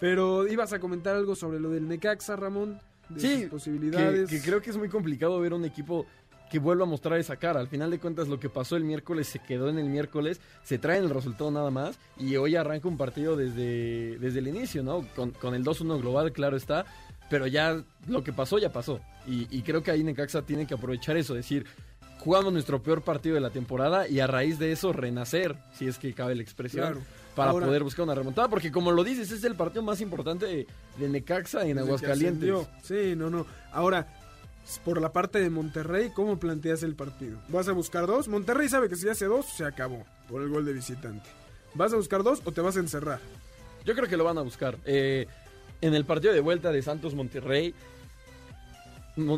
[0.00, 4.28] Pero ibas a comentar algo sobre lo del Necaxa, Ramón, de Sí, sus posibilidades.
[4.30, 6.06] que creo que es muy complicado ver un equipo
[6.50, 7.58] que vuelva a mostrar esa cara.
[7.58, 10.78] Al final de cuentas, lo que pasó el miércoles se quedó en el miércoles, se
[10.78, 15.06] trae el resultado nada más, y hoy arranca un partido desde, desde el inicio, ¿no?
[15.16, 16.84] Con, con el 2-1 global, claro está,
[17.28, 19.00] pero ya lo que pasó, ya pasó.
[19.26, 21.66] Y, y creo que ahí Necaxa tiene que aprovechar eso, decir,
[22.18, 25.98] jugamos nuestro peor partido de la temporada y a raíz de eso renacer, si es
[25.98, 26.84] que cabe la expresión.
[26.86, 27.00] Claro.
[27.34, 30.46] Para Ahora- poder buscar una remontada, porque como lo dices, es el partido más importante
[30.46, 30.66] de,
[30.98, 32.54] de Necaxa en Aguascalientes.
[32.84, 33.44] Sí, no, no.
[33.72, 34.06] Ahora,
[34.84, 37.38] por la parte de Monterrey, ¿cómo planteas el partido?
[37.48, 38.28] ¿Vas a buscar dos?
[38.28, 41.28] Monterrey sabe que si hace dos, se acabó por el gol de visitante.
[41.74, 43.18] ¿Vas a buscar dos o te vas a encerrar?
[43.84, 44.78] Yo creo que lo van a buscar.
[44.84, 45.26] Eh,
[45.80, 48.03] en el partido de vuelta de Santos Monterrey, Mon-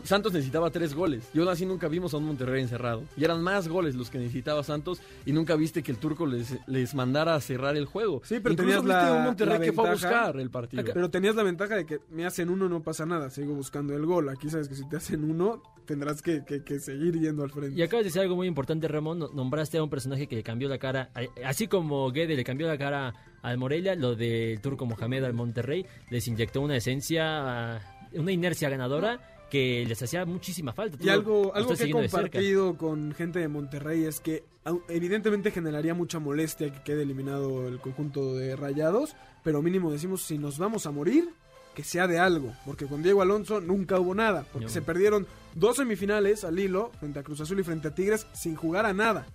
[0.04, 3.02] Santos necesitaba tres goles y aún así nunca vimos a un Monterrey encerrado.
[3.16, 6.56] Y eran más goles los que necesitaba Santos y nunca viste que el turco les,
[6.66, 8.22] les mandara a cerrar el juego.
[8.24, 10.14] Sí, pero Incluso tenías viste la- un Monterrey la que fue a ventaja.
[10.14, 10.84] buscar el partido.
[10.94, 14.06] Pero tenías la ventaja de que me hacen uno, no pasa nada, sigo buscando el
[14.06, 14.28] gol.
[14.30, 17.76] Aquí sabes que si te hacen uno, tendrás que, que- que seguir yendo al frente.
[17.78, 19.18] Y acabas de decir algo muy importante, Ramón.
[19.18, 21.10] no- Nombraste a un personaje que le cambió la cara.
[21.44, 23.12] Así como Guede le cambió la cara
[23.42, 27.80] al Morelia, lo del turco Mohamed al Monterrey les inyectó una esencia,
[28.14, 30.98] una inercia ganadora que les hacía muchísima falta.
[31.00, 34.44] Y algo, algo que he compartido con gente de Monterrey es que
[34.88, 40.38] evidentemente generaría mucha molestia que quede eliminado el conjunto de Rayados, pero mínimo decimos si
[40.38, 41.28] nos vamos a morir,
[41.74, 44.72] que sea de algo, porque con Diego Alonso nunca hubo nada, porque No.
[44.72, 48.56] se perdieron dos semifinales al hilo, frente a Cruz Azul y frente a Tigres, sin
[48.56, 49.26] jugar a nada.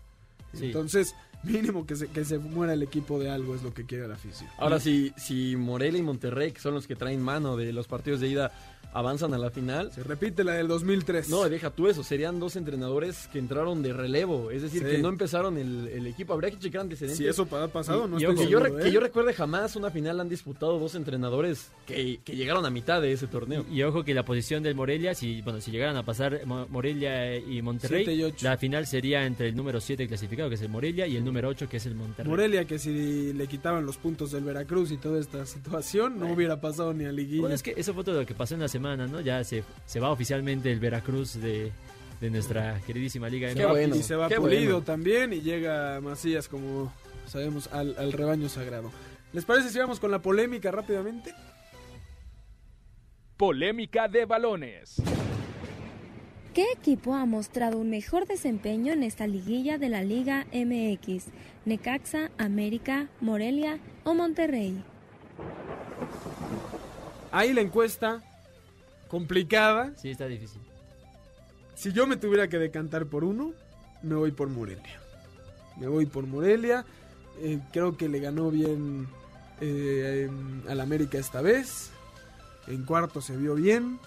[0.54, 0.66] Sí.
[0.66, 4.08] Entonces, mínimo que se, que se muera el equipo de algo es lo que quiere
[4.08, 4.50] la afición.
[4.58, 8.20] Ahora, si, si Morelia y Monterrey, que son los que traen mano de los partidos
[8.20, 8.52] de ida,
[8.94, 9.92] avanzan a la final.
[9.92, 11.30] Se repite la del 2003.
[11.30, 12.04] No, deja tú eso.
[12.04, 14.52] Serían dos entrenadores que entraron de relevo.
[14.52, 14.90] Es decir, Sí.
[14.92, 16.34] que no empezaron el, el equipo.
[16.34, 17.18] Habría que checar antecedentes.
[17.18, 18.74] Si eso ha pasado, no y estoy yo, ¿eh?
[18.84, 23.02] que yo recuerde jamás una final han disputado dos entrenadores que, que llegaron a mitad
[23.02, 23.66] de ese torneo.
[23.72, 27.38] Y ojo que la posición del Morelia, si bueno, si llegaran a pasar Mo- Morelia
[27.38, 31.16] y Monterrey, la final sería entre el número 7 clasificado, que es el Morelia, y
[31.16, 32.30] el número 8, que es el Monterrey.
[32.30, 36.60] Morelia que si le quitaban los puntos del Veracruz y toda esta situación no hubiera
[36.60, 37.42] pasado ni a liguilla.
[37.42, 39.22] Bueno, es que eso fue todo lo que pasó en la semana, ¿no?
[39.22, 41.72] Ya se, se va oficialmente el Veracruz de,
[42.20, 44.82] de nuestra queridísima Liga Qué bueno, y se va qué pulido bueno.
[44.86, 46.92] también y llega Macías como
[47.28, 48.92] sabemos al, al rebaño sagrado.
[49.34, 51.34] ¿Les parece si vamos con la polémica rápidamente?
[53.38, 55.02] Polémica de balones.
[56.54, 61.28] ¿Qué equipo ha mostrado un mejor desempeño en esta liguilla de la Liga MX?
[61.66, 64.84] ¿Necaxa, América, Morelia o Monterrey?
[67.32, 68.22] Ahí la encuesta
[69.12, 69.92] complicada.
[69.98, 70.62] Sí, está difícil.
[71.76, 73.52] Si yo me tuviera que decantar por uno,
[74.02, 75.00] me voy por Morelia.
[75.78, 76.86] Me voy por Morelia.
[77.42, 79.08] Eh, creo que le ganó bien
[79.60, 80.30] eh,
[80.70, 81.92] al América esta vez.
[82.68, 84.00] En cuarto se vio bien.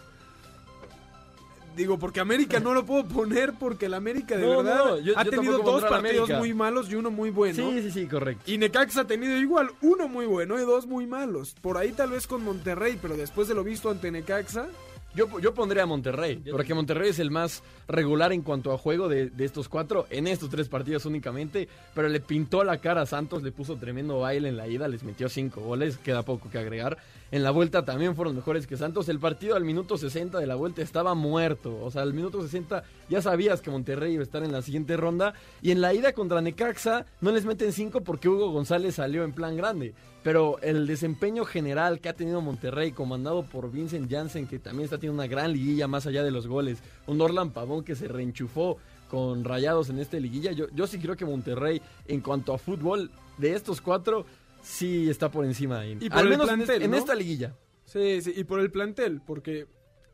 [1.77, 5.19] Digo, porque América no lo puedo poner porque el América de No, verdad no, yo-
[5.19, 7.57] ha yo tenido dos partidos muy malos y uno muy bueno.
[7.57, 8.49] Sí, sí, sí, correcto.
[8.49, 11.57] Y Necaxa ha tenido igual, uno muy bueno y dos muy malos.
[11.61, 14.69] Por ahí tal vez con Monterrey, pero después de lo visto ante Necaxa,
[15.15, 18.79] Yo, yo pondría a Monterrey, Yo porque Monterrey es el más regular en cuanto a
[18.79, 23.03] juego de, de estos cuatro, en estos tres partidos únicamente, pero le pintó la cara
[23.03, 26.51] a Santos, le puso tremendo baile en la ida, les metió cinco goles, queda poco
[26.51, 26.99] que agregar.
[27.31, 30.57] En la vuelta también fueron mejores que Santos, el partido al minuto 60 de la
[30.57, 34.43] vuelta estaba muerto, o sea, al minuto 60 ya sabías que Monterrey iba a estar
[34.43, 38.29] en la siguiente ronda, y en la ida contra Necaxa no les meten cinco porque
[38.29, 39.95] Hugo González salió en plan grande.
[40.25, 44.97] Pero el desempeño general que ha tenido Monterrey, comandado por Vincent Janssen, que también está
[44.97, 48.79] teniendo una gran liguilla más allá de los goles, un Orlan Pavón que se reenchufó
[49.11, 53.11] con rayados en esta liguilla, yo, yo sí creo que Monterrey, en cuanto a fútbol,
[53.37, 54.25] de estos cuatro,
[54.63, 55.81] sí está por encima.
[55.81, 55.99] ahí.
[56.01, 56.97] Y por Al el menos en plantel, en, ¿no?
[56.97, 57.55] esta liguilla.
[57.85, 59.67] Sí, sí, y por el plantel, porque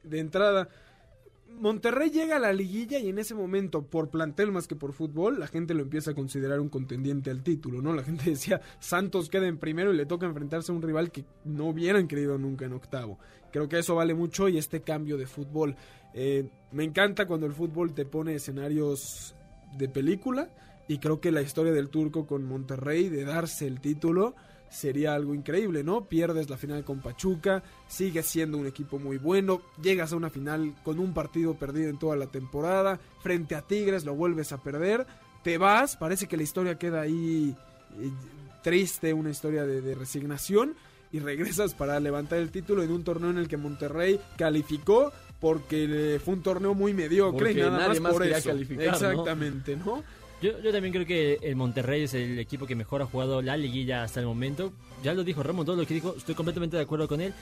[0.03, 0.69] de entrada
[1.59, 5.39] Monterrey llega a la liguilla y en ese momento, por plantel más que por fútbol,
[5.39, 7.93] la gente lo empieza a considerar un contendiente al título, ¿no?
[7.93, 11.25] La gente decía, Santos queda en primero y le toca enfrentarse a un rival que
[11.45, 13.19] no hubieran creído nunca en octavo.
[13.53, 15.77] Creo que eso vale mucho y este cambio de fútbol.
[16.15, 19.35] Eh, me encanta cuando el fútbol te pone escenarios
[19.77, 20.49] de película
[20.89, 24.35] y creo que la historia del turco con Monterrey de darse el título
[24.71, 26.05] sería algo increíble, ¿no?
[26.07, 30.75] Pierdes la final con Pachuca, sigues siendo un equipo muy bueno, llegas a una final
[30.85, 35.07] con un partido perdido en toda la temporada, frente a Tigres lo vuelves a perder,
[35.43, 37.55] te vas, parece que la historia queda ahí
[37.99, 38.11] eh,
[38.63, 40.75] triste, una historia de, de resignación
[41.13, 46.15] y regresas para levantar el título en un torneo en el que Monterrey calificó porque
[46.15, 48.51] eh, fue un torneo muy mediocre Porque y nada nadie más, por eso.
[48.51, 48.93] calificar, ¿no?
[48.93, 50.05] Exactamente, ¿no?
[50.43, 53.57] Yo, yo también creo que el Monterrey es el equipo que mejor ha jugado la
[53.57, 54.73] liguilla hasta el momento.
[55.03, 57.35] Ya lo dijo Ramón, todo lo que dijo, estoy completamente de acuerdo con él.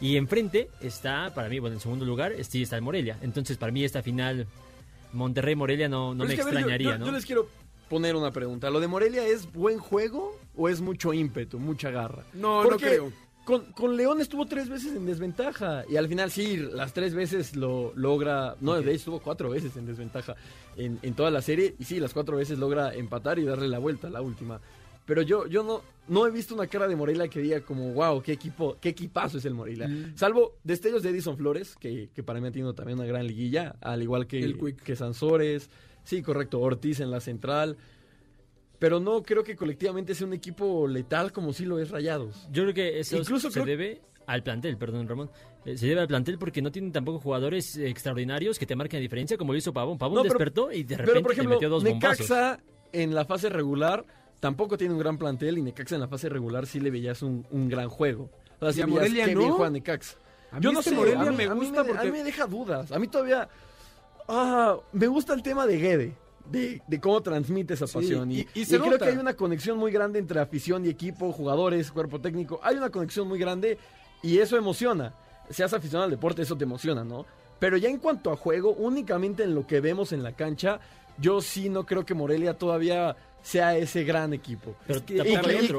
[0.00, 3.18] Y enfrente está, para mí, bueno, en segundo lugar, sí está el Morelia.
[3.22, 4.46] Entonces, para mí, esta final
[5.12, 7.06] Monterrey-Morelia no, no me es que, a ver, yo- extrañaría, yo, ¿no?
[7.06, 7.48] yo les quiero
[7.88, 8.70] poner una pregunta.
[8.70, 12.24] ¿Lo de Morelia es buen juego o es mucho ímpetu, mucha garra?
[12.34, 13.12] No, Porque no creo.
[13.46, 17.54] Con, con León estuvo tres veces en desventaja y al final sí, las tres veces
[17.54, 20.34] lo logra, no, de hecho estuvo cuatro veces en desventaja
[20.76, 23.78] en, en toda la serie y sí, las cuatro veces logra empatar y darle la
[23.78, 24.60] vuelta a la última.
[25.04, 28.20] Pero yo, yo no, no he visto una cara de Morelia que diga como, wow,
[28.20, 29.88] qué equipo, qué equipazo es el Morelia.
[30.16, 33.76] Salvo destellos de Edison Flores, que, que para mí ha tenido también una gran liguilla,
[33.80, 35.70] al igual que, El que Sansores,
[36.02, 37.76] sí, correcto, Ortiz en la central.
[38.78, 42.46] Pero no creo que colectivamente sea un equipo letal como sí lo es Rayados.
[42.52, 45.30] Yo creo que eso Incluso se creo- debe al plantel, perdón Ramón,
[45.64, 49.02] eh, se debe al plantel porque no tienen tampoco jugadores extraordinarios que te marquen la
[49.02, 49.96] diferencia, como lo hizo Pavón.
[49.98, 52.20] Pavón No, pero- despertó y de Pero, repente por ejemplo, te metió dos bombazos.
[52.28, 52.60] Necaxa
[52.92, 54.04] en la fase regular
[54.40, 57.46] tampoco tiene un gran plantel y Necaxa en la fase regular sí le veías un,
[57.50, 58.28] un gran juego.
[58.60, 59.54] O sea, sí Morelia qué bien no.
[59.54, 60.16] juega Necaxa.
[60.50, 62.00] A mí Yo no este sé, Morelia a mí, me a mí gusta me, porque-
[62.02, 62.92] a mí me deja dudas.
[62.92, 63.48] A mí todavía
[64.28, 66.12] ah, me gusta el tema de Guede.
[66.50, 68.30] De, de cómo transmite esa pasión.
[68.30, 70.88] Y, y- y y se creo que hay una conexión muy grande entre afición y
[70.88, 72.60] equipo, jugadores, cuerpo técnico.
[72.62, 73.78] Hay una conexión muy grande
[74.22, 75.14] y eso emociona.
[75.50, 77.24] Seas aficionado al deporte, eso te emociona, ¿no?
[77.58, 80.80] Pero ya en cuanto a juego, únicamente en lo que vemos en la cancha,
[81.18, 84.74] yo sí no creo que Morelia todavía sea ese gran equipo.
[84.86, 85.00] Pero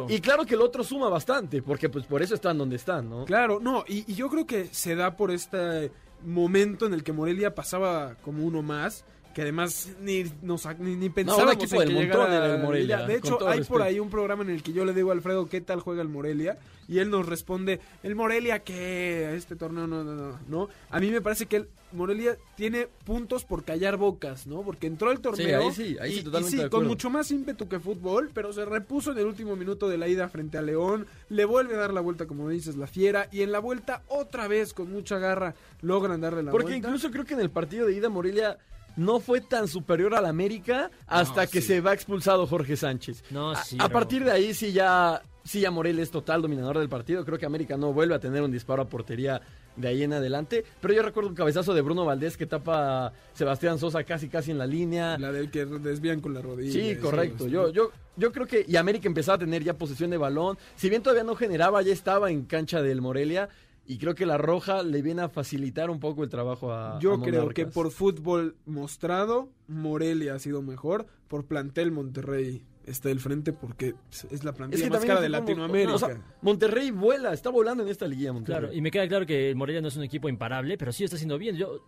[0.09, 3.25] Y, claro que el otro suma bastante, porque pues por eso están donde están, ¿no?
[3.25, 5.91] Claro, no, y, y yo creo que se da por este
[6.25, 9.03] momento en el que Morelia pasaba como uno más,
[9.37, 13.05] que además ni, nos, ni, ni pensábamos equipo en del que montón era el Morelia,
[13.05, 15.47] De hecho, hay por ahí un programa en el que yo le digo a Alfredo
[15.47, 20.03] qué tal juega el Morelia, y él nos responde, el Morelia que este torneo no,
[20.03, 20.69] no, no, no.
[20.89, 24.63] A mí me parece que el Morelia tiene puntos por callar bocas, ¿no?
[24.63, 27.11] Porque entró el torneo ahí sí, ahí sí, y- y totalmente sí, de con mucho
[27.11, 30.57] más ímpetu que fútbol, pero se repuso en el último minuto de la ida frente
[30.57, 33.59] a León, le vuelve a dar la vuelta, como dices, la fiera, y en la
[33.59, 36.87] vuelta otra vez con mucha garra logran darle la Porque vuelta.
[36.87, 38.57] incluso creo que en el partido de ida Morelia
[38.97, 41.67] no fue tan superior al América hasta No, que sí.
[41.67, 43.23] se va expulsado Jorge Sánchez.
[43.31, 46.77] No, A- sí, a, partir de ahí sí ya, sí ya Morelia es total dominador
[46.79, 47.23] del partido.
[47.23, 49.41] Creo que América no vuelve a tener un disparo a portería
[49.75, 50.65] de ahí en adelante.
[50.81, 54.49] Pero yo recuerdo un cabezazo de Bruno Valdés que tapa a Sebastián Sosa casi casi
[54.49, 55.17] en la línea.
[55.19, 56.73] La del que desvían con la rodilla.
[56.73, 57.47] Sí, correcto.
[57.47, 60.57] Yo, yo, yo creo que y América empezaba a tener ya posesión de balón.
[60.75, 63.47] Si bien todavía no generaba, ya estaba en cancha del Morelia.
[63.89, 66.99] Y creo que la roja le viene a facilitar un poco el trabajo a.
[66.99, 71.07] Yo a creo que por fútbol mostrado, Morelia ha sido mejor.
[71.29, 73.95] Por plantel, Monterrey está del frente porque
[74.29, 75.95] es la plantilla Es que más cara de Latinoamérica.
[75.95, 78.59] o sea, Monterrey vuela, está volando en esta liguilla Monterrey.
[78.59, 81.03] Claro, y me queda claro que el Morelia no es un equipo imparable, pero sí
[81.03, 81.55] está haciendo bien.
[81.55, 81.81] Yo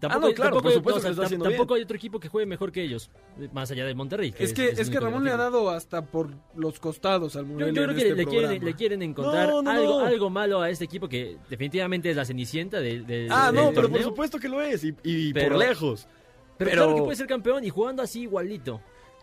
[0.00, 1.44] tampoco, Ah, no, claro, tampoco, por hay- supuesto o sea, que lo está tam- haciendo
[1.44, 1.78] tampoco bien.
[1.80, 3.10] hay otro equipo que juegue mejor que ellos,
[3.52, 4.34] más allá del Monterrey.
[4.38, 7.72] es que, es que Ramón le ha dado hasta por los costados al Yo, Morelia.
[7.74, 10.06] yo creo que este le, quieren, le quieren encontrar No, no, algo, no.
[10.06, 13.72] algo malo a este equipo que definitivamente es la cenicienta del, del- ah, del no,
[13.74, 14.82] pero por supuesto que lo es.
[14.84, 16.08] Y, y Pero- por lejos.
[16.56, 18.80] Pero, pero- claro que puede ser campeón y jugando así igualito.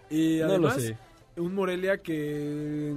[0.09, 0.97] Y No lo además, sé.
[1.37, 2.93] un Morelia que.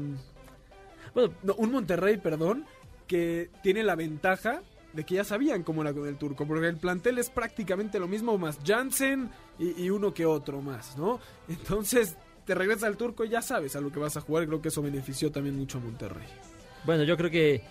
[1.14, 2.66] Bueno, No, un Monterrey, perdón,
[3.06, 4.62] que tiene la ventaja
[4.94, 8.08] de que ya sabían cómo era con el turco, porque el plantel es prácticamente lo
[8.08, 9.28] mismo, más Jansen
[9.58, 11.18] y, y uno que otro más, ¿no?
[11.48, 14.62] Entonces, te regresas al turco y ya sabes a lo que vas a jugar, creo
[14.62, 16.26] que eso benefició también mucho a Monterrey.
[16.84, 17.62] bueno, yo creo que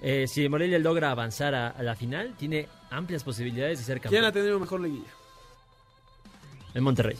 [0.00, 4.22] eh, si Morelia logra avanzar a, a la final, tiene amplias posibilidades de ser ¿Quién
[4.22, 4.32] ha campeón.
[4.44, 5.10] tenido mejor liguilla?
[6.74, 7.16] En Monterrey.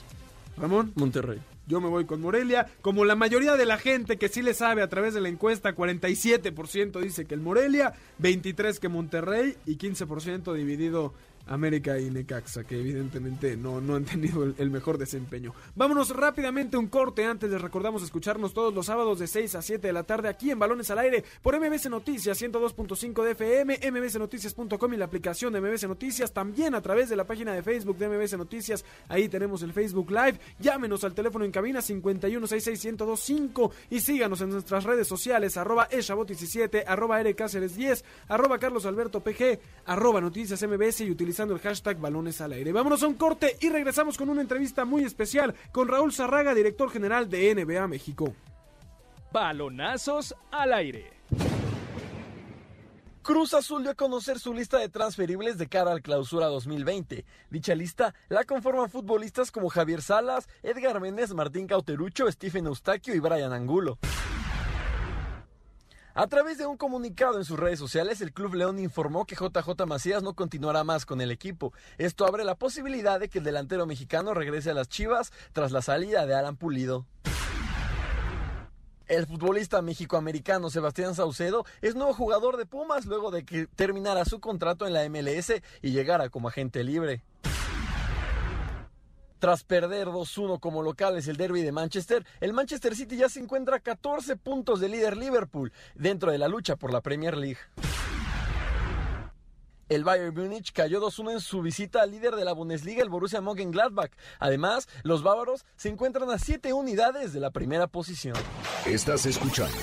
[0.56, 1.40] Ramón, Monterrey.
[1.68, 4.82] Yo me voy con Morelia, como la mayoría de la gente que sí le sabe
[4.82, 10.54] a través de la encuesta, 47% dice que el Morelia, 23% que Monterrey y 15%
[10.54, 11.12] dividido
[11.48, 15.54] América y Necaxa, que evidentemente no, no han tenido el, mejor desempeño.
[15.74, 19.86] Vámonos rápidamente un corte, antes les recordamos escucharnos todos los sábados de 6 a 7
[19.86, 24.92] de la tarde aquí en Balones al Aire por MBC Noticias 102.5 de FM, mbcnoticias.com
[24.92, 28.08] y la aplicación de MBC Noticias, también a través de la página de Facebook de
[28.08, 34.40] MBC Noticias, ahí tenemos el Facebook Live, llámenos al teléfono en cabina 51661025 y síganos
[34.42, 41.00] en nuestras redes sociales, arroba eshabot17, arroba rcáceres10, arroba Carlos Alberto PG, arroba Noticias MBS
[41.00, 42.72] y utilizando el hashtag Balones al Aire.
[42.72, 46.90] Vámonos a un corte y regresamos con una entrevista muy especial con Raúl Zarraga, director
[46.90, 48.34] general de NBA México.
[49.32, 51.12] Balonazos al aire.
[53.22, 57.24] Cruz Azul dio a conocer su lista de transferibles de cara al clausura 2020.
[57.50, 63.20] Dicha lista la conforman futbolistas como Javier Salas, Edgar Méndez, Martín Cauterucho, Stephen Eustaquio y
[63.20, 63.98] Brian Angulo.
[66.20, 69.86] A través de un comunicado en sus redes sociales, el Club León informó que JJ
[69.86, 71.72] Macías no continuará más con el equipo.
[71.96, 75.80] Esto abre la posibilidad de que el delantero mexicano regrese a las Chivas tras la
[75.80, 77.06] salida de Alan Pulido.
[79.06, 84.40] El futbolista mexicoamericano Sebastián Saucedo es nuevo jugador de Pumas luego de que terminara su
[84.40, 85.52] contrato en la MLS
[85.82, 87.22] y llegara como agente libre.
[89.38, 93.76] Tras perder 2-1 como locales el derby de Manchester, el Manchester City ya se encuentra
[93.76, 97.58] a 14 puntos de líder Liverpool dentro de la lucha por la Premier League.
[99.88, 103.40] El Bayern Múnich cayó 2-1 en su visita al líder de la Bundesliga, el Borussia
[103.40, 104.10] Mönchengladbach.
[104.38, 108.36] Además, los bávaros se encuentran a 7 unidades de la primera posición.
[108.84, 109.78] Estás escuchando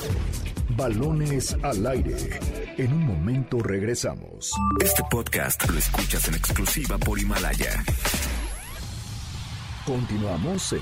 [0.77, 2.39] Balones al aire.
[2.77, 4.51] En un momento regresamos.
[4.83, 7.83] Este podcast lo escuchas en exclusiva por Himalaya.
[9.85, 10.81] Continuamos en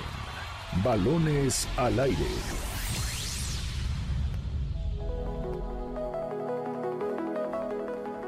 [0.82, 2.26] Balones al aire.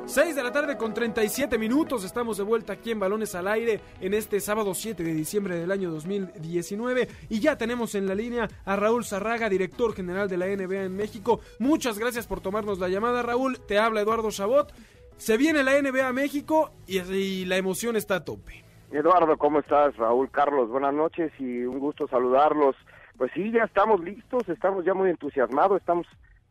[0.06, 2.04] 6 de la tarde con 37 minutos.
[2.04, 5.72] Estamos de vuelta aquí en Balones al Aire en este sábado 7 de diciembre del
[5.72, 7.08] año 2019.
[7.30, 10.96] Y ya tenemos en la línea a Raúl Zarraga, director general de la NBA en
[10.98, 11.40] México.
[11.58, 13.62] Muchas gracias por tomarnos la llamada, Raúl.
[13.66, 14.74] Te habla Eduardo Chabot.
[15.16, 18.65] Se viene la NBA a México y, y la emoción está a tope.
[18.92, 19.96] Eduardo, ¿cómo estás?
[19.98, 22.76] Raúl Carlos, buenas noches y un gusto saludarlos.
[23.18, 26.08] Pues sí, ya estamos listos, estamos ya muy entusiasmados, estamos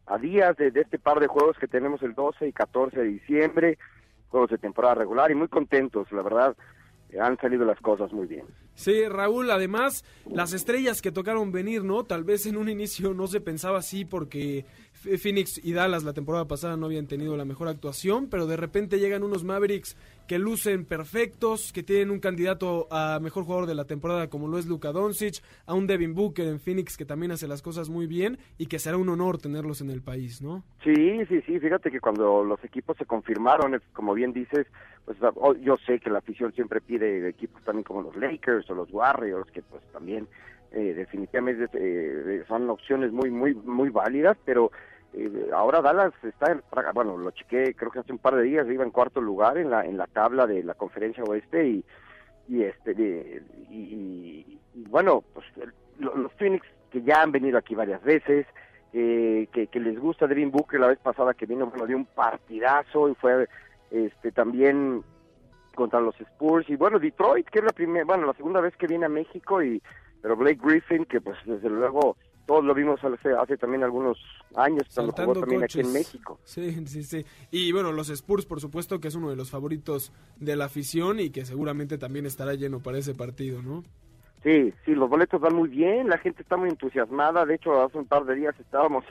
[0.06, 3.78] a días de, este par de juegos que tenemos el 12 y 14 de diciembre,
[4.28, 6.56] juegos de temporada regular y muy contentos, la verdad,
[7.20, 8.44] han salido las cosas muy bien.
[8.74, 12.04] Sí, Raúl, además, las estrellas que tocaron venir, ¿no?
[12.04, 16.46] Tal vez en un inicio no se pensaba así porque Phoenix y Dallas la temporada
[16.46, 19.96] pasada no habían tenido la mejor actuación, pero de repente llegan unos Mavericks
[20.26, 24.58] que lucen perfectos, que tienen un candidato a mejor jugador de la temporada como lo
[24.58, 28.06] es Luka Doncic, a un Devin Booker en Phoenix que también hace las cosas muy
[28.06, 30.64] bien y que será un honor tenerlos en el país, ¿no?
[30.82, 34.66] Sí, sí, sí, fíjate que cuando los equipos se confirmaron, como bien dices,
[35.04, 38.74] pues oh, yo sé que la afición siempre pide equipos también como los Lakers o
[38.74, 40.26] los Warriors, que pues también
[40.72, 44.72] eh, definitivamente eh, son opciones muy, muy, muy válidas, pero
[45.12, 46.62] eh, ahora Dallas está, en,
[46.94, 49.70] bueno, lo chequé, creo que hace un par de días iba en cuarto lugar en
[49.70, 51.84] la en la tabla de la conferencia oeste y
[52.48, 55.46] y este y, bueno, pues
[55.98, 58.46] los Phoenix que ya han venido aquí varias veces,
[58.92, 63.08] que, que les gusta Devin Booker la vez pasada que vino, bueno, dio un partidazo
[63.08, 63.48] y fue
[63.94, 65.02] este también
[65.74, 68.86] contra los Spurs y bueno, Detroit, que es la primera, bueno, la segunda vez que
[68.86, 69.82] viene a México y
[70.20, 72.16] pero Blake Griffin que pues desde luego
[72.46, 74.18] todos lo vimos hace, hace también algunos
[74.54, 76.38] años cuando jugó también aquí en México.
[76.44, 77.24] Sí, sí, sí.
[77.50, 81.20] Y bueno, los Spurs, por supuesto, que es uno de los favoritos de la afición
[81.20, 83.82] y que seguramente también estará lleno para ese partido, ¿no?
[84.42, 87.46] Sí, sí, los boletos van muy bien, la gente está muy entusiasmada.
[87.46, 89.04] De hecho, hace un par de días estábamos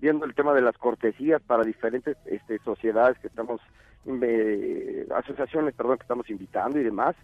[0.00, 3.60] viendo el tema de las cortesías para diferentes este, sociedades que estamos,
[4.06, 7.16] eh, asociaciones, perdón, que estamos invitando y demás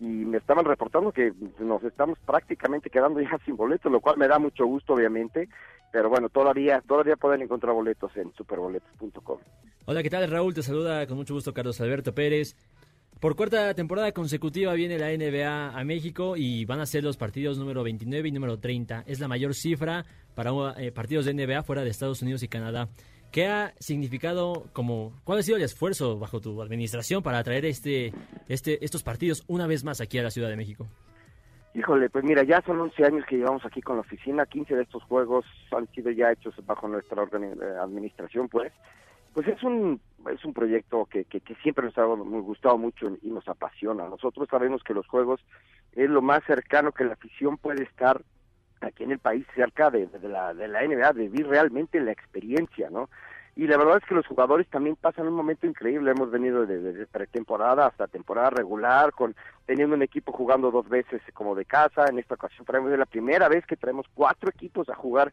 [0.00, 4.26] y me estaban reportando que nos estamos prácticamente quedando ya sin boletos, lo cual me
[4.26, 5.48] da mucho gusto obviamente,
[5.92, 9.38] pero bueno, todavía todavía pueden encontrar boletos en superboletos.com.
[9.84, 10.30] Hola, ¿qué tal?
[10.30, 12.56] Raúl te saluda con mucho gusto Carlos Alberto Pérez.
[13.20, 17.58] Por cuarta temporada consecutiva viene la NBA a México y van a ser los partidos
[17.58, 19.04] número 29 y número 30.
[19.06, 22.88] Es la mayor cifra para eh, partidos de NBA fuera de Estados Unidos y Canadá.
[23.30, 28.14] ¿Qué ha significado como cuál ha sido el esfuerzo bajo tu administración para traer este,
[28.48, 30.88] este, estos partidos una vez más aquí a la Ciudad de México?
[31.74, 34.82] Híjole, pues mira, ya son 11 años que llevamos aquí con la oficina, 15 de
[34.82, 35.44] estos juegos
[35.76, 38.72] han sido ya hechos bajo nuestra eh, administración, pues.
[39.34, 40.00] Pues es un
[40.32, 44.08] es un proyecto que, que, siempre nos ha gustado mucho y nos apasiona.
[44.08, 45.40] Nosotros sabemos que los juegos
[45.92, 48.20] es lo más cercano que la afición puede estar
[48.80, 52.90] aquí en el país cerca de, la, de la NBA, de vivir realmente la experiencia,
[52.90, 53.08] ¿no?
[53.56, 56.12] Y la verdad es que los jugadores también pasan un momento increíble.
[56.12, 59.34] Hemos venido desde pretemporada hasta temporada regular, con
[59.66, 62.06] teniendo un equipo jugando dos veces como de casa.
[62.08, 65.32] En esta ocasión traemos de la primera vez que traemos cuatro equipos a jugar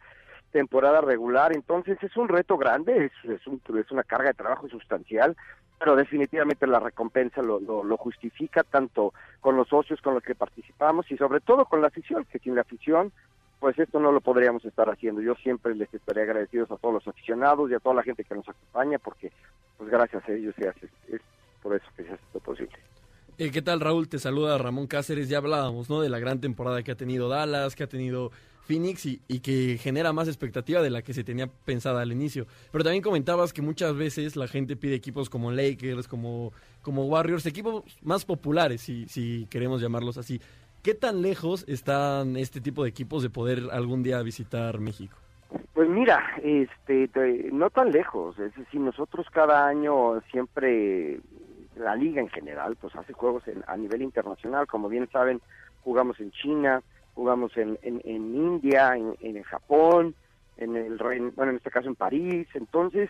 [0.57, 1.53] temporada regular.
[1.53, 5.37] Entonces es un reto grande, es, es, un, es una carga de trabajo sustancial,
[5.77, 10.33] pero definitivamente la recompensa lo, lo, lo, justifica tanto con los socios con los que
[10.33, 13.11] participamos y sobre todo con la afición, que sin la afición
[13.59, 15.21] pues esto no lo podríamos estar haciendo.
[15.21, 18.35] Yo siempre les estaré agradecidos a todos los aficionados y a toda la gente que
[18.35, 19.31] nos acompaña porque
[19.77, 21.21] pues gracias a ellos se hace, es
[21.61, 22.77] por eso que se hace esto posible.
[23.37, 24.09] Eh, ¿Qué tal Raúl?
[24.09, 25.29] Te saluda Ramón Cáceres.
[25.29, 26.01] Ya hablábamos ¿no?
[26.01, 28.31] de la gran temporada que ha tenido Dallas, que ha tenido
[28.67, 32.45] Phoenix y, y, que genera más expectativa de la que se tenía pensada al inicio.
[32.71, 36.51] Pero también comentabas que muchas veces la gente pide equipos como Lakers, como,
[36.81, 40.41] como Warriors, equipos más populares, si, si queremos llamarlos así.
[40.83, 45.17] ¿Qué tan lejos están este tipo de equipos de poder algún día visitar México?
[45.73, 47.09] Pues mira, este,
[47.51, 48.37] no tan lejos.
[48.39, 51.19] Es decir, nosotros cada año siempre,
[51.77, 54.67] la liga en general, pues hace juegos a nivel internacional.
[54.67, 55.41] Como bien saben,
[55.83, 56.81] jugamos en China,
[57.17, 60.13] jugamos en, en, India, en, en, Japón,
[60.57, 60.97] en el
[61.35, 62.47] bueno, en este caso en París.
[62.53, 63.09] Entonces,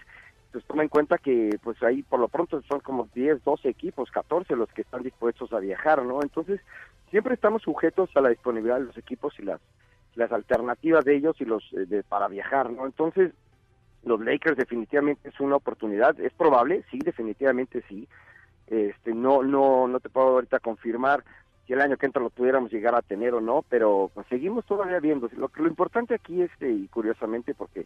[0.54, 4.10] pues toma en cuenta que pues ahí por lo pronto son como 10, 12 equipos,
[4.10, 6.24] 14 los que están dispuestos a viajar, ¿no?
[6.24, 6.62] Entonces,
[7.12, 9.60] siempre estamos sujetos a la disponibilidad de los equipos y las
[10.16, 12.86] las alternativas de ellos y los eh, de, para viajar, ¿no?
[12.86, 13.34] Entonces,
[14.04, 18.08] los Lakers definitivamente es una oportunidad, es probable, sí, definitivamente sí.
[18.68, 21.24] Este, no no no te puedo ahorita confirmar
[21.68, 24.66] si el año que entra lo pudiéramos llegar a tener o no, pero pues, seguimos
[24.66, 25.30] todavía viendo.
[25.36, 27.86] Lo lo importante aquí es y curiosamente porque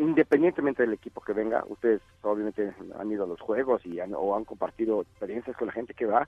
[0.00, 4.36] independientemente del equipo que venga, ustedes obviamente han ido a los juegos y han, o
[4.36, 6.26] han compartido experiencias con la gente que va,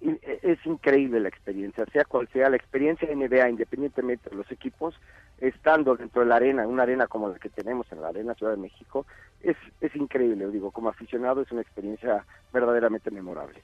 [0.00, 4.94] e, es increíble la experiencia, sea cual sea la experiencia NBA, independientemente de los equipos,
[5.38, 8.52] estando dentro de la arena, una arena como la que tenemos en la Arena Ciudad
[8.52, 9.06] de México,
[9.40, 13.62] es, es increíble, digo, como aficionado es una experiencia verdaderamente memorable.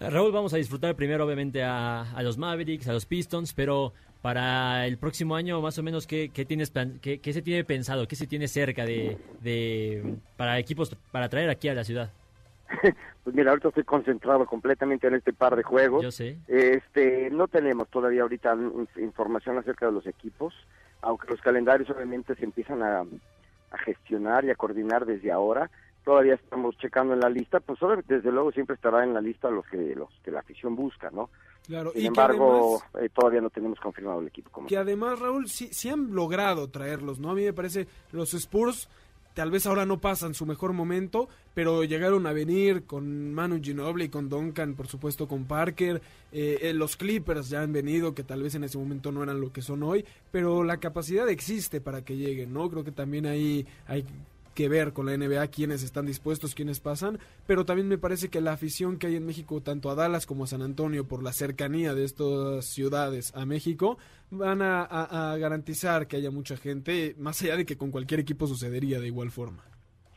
[0.00, 3.92] Raúl, vamos a disfrutar primero obviamente a, a los Mavericks, a los Pistons, pero
[4.22, 6.72] para el próximo año más o menos qué, qué tienes
[7.02, 11.50] qué, qué, se tiene pensado, qué se tiene cerca de, de para equipos para traer
[11.50, 12.10] aquí a la ciudad.
[13.22, 16.02] Pues mira, ahorita estoy concentrado completamente en este par de juegos.
[16.02, 16.38] Yo sé.
[16.48, 18.56] Este, no tenemos todavía ahorita
[18.96, 20.54] información acerca de los equipos,
[21.02, 25.70] aunque los calendarios obviamente se empiezan a, a gestionar y a coordinar desde ahora.
[26.04, 29.66] Todavía estamos checando en la lista, pues desde luego siempre estará en la lista los
[29.66, 31.30] que los que la afición busca, ¿no?
[31.66, 34.64] Claro, Sin embargo, eh, todavía no tenemos confirmado el equipo.
[34.66, 37.30] que además, Raúl, sí, sí han logrado traerlos, ¿no?
[37.30, 38.88] A mí me parece, los Spurs
[39.34, 44.08] tal vez ahora no pasan su mejor momento, pero llegaron a venir con Manu Ginobili,
[44.08, 48.42] con Duncan, por supuesto con Parker, eh, eh, los Clippers ya han venido, que tal
[48.42, 52.04] vez en ese momento no eran lo que son hoy, pero la capacidad existe para
[52.04, 52.68] que lleguen, ¿no?
[52.68, 54.04] Creo que también ahí hay
[54.54, 58.40] que ver con la NBA quiénes están dispuestos, quiénes pasan, pero también me parece que
[58.40, 61.32] la afición que hay en México, tanto a Dallas como a San Antonio, por la
[61.32, 63.98] cercanía de estas ciudades a México,
[64.30, 69.00] van a, garantizar que haya mucha gente, más allá de que con cualquier equipo sucedería
[69.00, 69.64] de igual forma.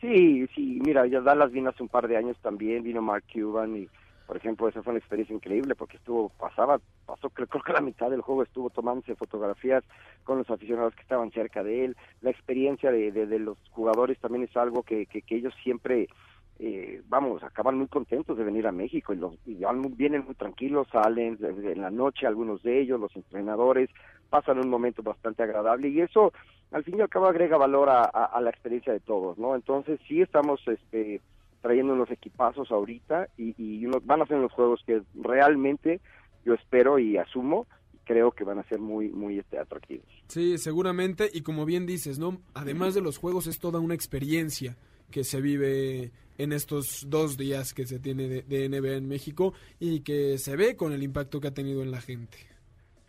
[0.00, 3.76] Sí, sí, mira, ya Dallas vino hace un par de años también, vino Mark Cuban
[3.76, 3.88] y
[4.26, 8.10] por ejemplo, esa fue una experiencia increíble porque estuvo, pasaba, pasó, creo, que la mitad
[8.10, 9.84] del juego estuvo tomándose fotografías
[10.24, 11.96] con los aficionados que estaban cerca de él.
[12.22, 16.08] La experiencia de, de, los jugadores también es algo que, que, ellos siempre,
[16.58, 20.88] eh, vamos, acaban muy contentos de venir a México y, los, y vienen muy tranquilos,
[20.90, 23.90] salen en la noche algunos de ellos, los entrenadores,
[24.30, 26.32] pasan un momento bastante agradable y eso
[26.72, 29.54] al fin y al cabo agrega valor a, a la experiencia de todos, ¿no?
[29.54, 31.20] Entonces sí estamos, este,
[31.64, 36.02] trayendo unos equipazos ahorita y, y van a ser unos juegos que realmente
[36.44, 37.66] yo espero y asumo
[38.04, 40.04] creo que van a ser muy muy este, atractivos.
[40.28, 42.42] Sí, seguramente y como bien dices, ¿no?
[42.52, 44.76] Además de los juegos es toda una experiencia
[45.10, 49.54] que se vive en estos dos días que se tiene de, de NBA en México
[49.80, 52.36] y que se ve con el impacto que ha tenido en la gente.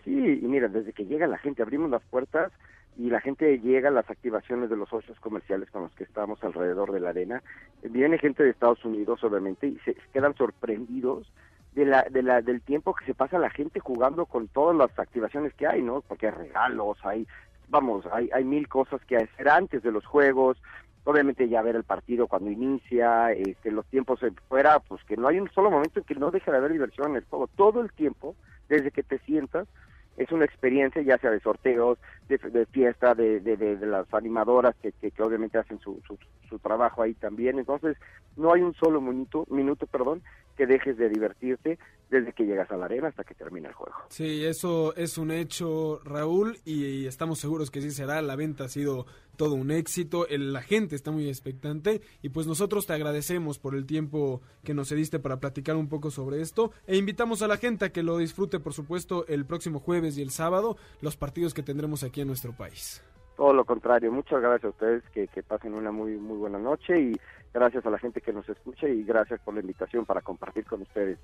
[0.05, 2.53] Sí, y mira, desde que llega la gente, abrimos las puertas
[2.97, 6.41] y la gente llega a las activaciones de los socios comerciales con los que estamos
[6.43, 7.43] alrededor de la arena.
[7.83, 11.31] Viene gente de Estados Unidos, obviamente, y se quedan sorprendidos
[11.73, 14.97] de la, de la, del tiempo que se pasa la gente jugando con todas las
[14.97, 16.01] activaciones que hay, ¿no?
[16.01, 17.27] Porque hay regalos, hay,
[17.67, 20.57] vamos, hay, hay mil cosas que hacer antes de los juegos,
[21.03, 25.39] obviamente ya ver el partido cuando inicia, este, los tiempos fuera, pues que no hay
[25.39, 27.91] un solo momento en que no deje de haber diversión en el juego, todo el
[27.91, 28.35] tiempo,
[28.69, 29.67] desde que te sientas,
[30.17, 31.97] es una experiencia ya sea de sorteos,
[32.27, 36.17] de, fiesta, de, de, de, las animadoras que, que, obviamente hacen su, su,
[36.49, 37.59] su, trabajo ahí también.
[37.59, 37.97] Entonces,
[38.35, 40.21] no hay un solo minuto, minuto perdón,
[40.55, 41.77] que dejes de divertirte
[42.09, 43.95] desde que llegas a la arena hasta que termina el juego.
[44.09, 48.21] Sí, eso es un hecho, Raúl, y estamos seguros que sí será.
[48.21, 49.05] La venta ha sido
[49.35, 53.75] todo un éxito, el, la gente está muy expectante y pues nosotros te agradecemos por
[53.75, 57.57] el tiempo que nos cediste para platicar un poco sobre esto e invitamos a la
[57.57, 61.53] gente a que lo disfrute, por supuesto, el próximo jueves y el sábado, los partidos
[61.53, 63.03] que tendremos aquí en nuestro país.
[63.37, 66.99] Todo lo contrario, muchas gracias a ustedes, que, que pasen una muy muy buena noche
[66.99, 67.13] y
[67.55, 70.81] gracias a la gente que nos escucha y gracias por la invitación para compartir con
[70.81, 71.17] ustedes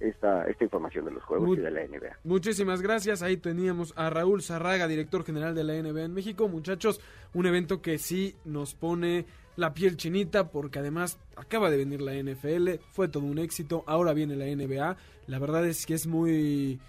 [0.00, 2.18] esta, esta información de los juegos y de la NBA.
[2.24, 6.48] Muchísimas gracias, ahí teníamos a Raúl Zarraga, director general de la NBA en México.
[6.48, 7.00] Muchachos,
[7.34, 12.14] un evento que sí nos pone la piel chinita porque además acaba de venir la
[12.14, 14.96] NFL, fue todo un éxito, ahora viene la NBA.
[15.28, 16.80] La verdad es que es muy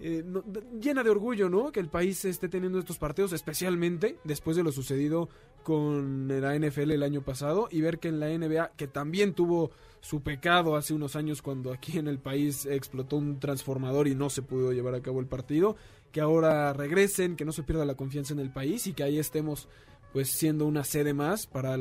[0.00, 0.24] eh,
[0.80, 1.72] llena de orgullo, ¿no?
[1.72, 5.28] Que el país esté teniendo estos partidos, especialmente después de lo sucedido
[5.66, 9.72] con la NFL el año pasado y ver que en la NBA, que también tuvo
[10.00, 14.30] su pecado hace unos años cuando aquí en el país explotó un transformador y no
[14.30, 15.74] se pudo llevar a cabo el partido,
[16.12, 19.18] que ahora regresen, que no se pierda la confianza en el país y que ahí
[19.18, 19.66] estemos
[20.16, 21.76] pues siendo una sede más para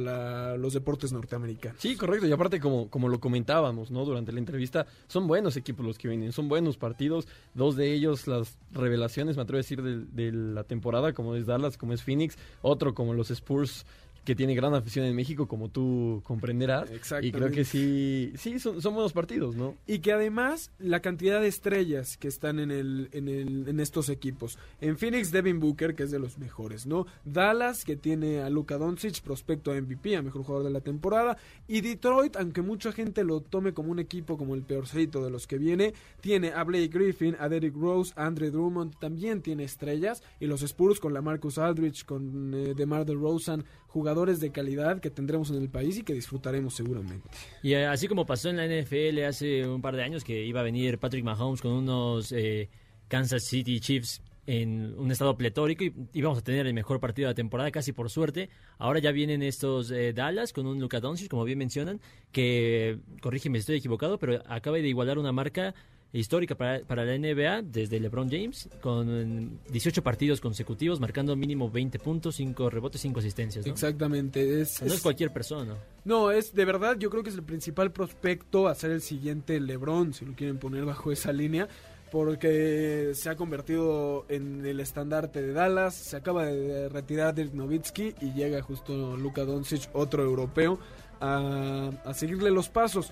[0.57, 1.79] los deportes norteamericanos.
[1.79, 2.27] Sí, correcto.
[2.27, 4.03] Y aparte, como, como lo comentábamos, ¿no?
[4.03, 7.29] Durante la entrevista, son buenos equipos los que vienen, son buenos partidos.
[7.53, 11.45] Dos de ellos, las revelaciones, me atrevo a decir, de, de la temporada, como es
[11.45, 12.38] Dallas, como es Phoenix.
[12.61, 13.86] Otro como los Spurs
[14.26, 16.89] que tiene gran afición en México, como tú comprenderás.
[17.21, 19.76] Y creo que sí, sí son, buenos partidos, ¿no?
[19.86, 24.09] Y que además la cantidad de estrellas que están en, el, en, el, en estos
[24.09, 24.57] equipos.
[24.82, 27.05] En Phoenix, Devin Booker, que es de los mejores, ¿no?
[27.23, 31.38] Dallas, que tiene a Luka Doncic, prospecto a MVP, a mejor jugador de la temporada.
[31.67, 35.45] Y Detroit, aunque mucha gente lo tome como un equipo como el peorcito de los
[35.45, 40.23] que viene, tiene a Blake Griffin, a Derrick Rose, a Andre Drummond, también tiene estrellas.
[40.39, 43.63] Y los Spurs con la Marcus Aldridge, con eh, DeMar DeRozan,
[43.96, 47.30] jugadores de calidad que tendremos en el país y que disfrutaremos seguramente.
[47.64, 50.60] Y eh, así como pasó en la NFL hace un par de años que iba
[50.60, 52.68] a venir Patrick Mahomes con unos eh,
[53.08, 57.32] Kansas City Chiefs en un estado pletórico y íbamos a tener el mejor partido de
[57.32, 58.50] la temporada casi por suerte.
[58.80, 62.02] Ahora ya vienen estos eh, Dallas con un Luka Doncic, como bien mencionan,
[62.34, 65.74] que corrígeme si estoy equivocado, pero acaba de igualar una marca
[66.14, 71.99] histórica para, para, la NBA desde LeBron James, con 18 partidos consecutivos, marcando mínimo 20
[71.99, 73.66] puntos, 5 rebotes, 5 asistencias.
[73.66, 73.72] ¿no?
[73.72, 74.62] Exactamente.
[74.62, 75.76] Es, no es, es, cualquier persona.
[76.03, 79.60] No, es de verdad, yo creo que es el principal prospecto a ser el siguiente
[79.60, 81.68] LeBron, si lo quieren poner bajo esa línea.
[82.12, 88.16] Porque se ha convertido en el estandarte de Dallas, se acaba de retirar Dirk Nowitzki
[88.22, 90.80] y llega justo Luka Doncic, otro europeo,
[91.20, 93.12] a, a seguirle los pasos.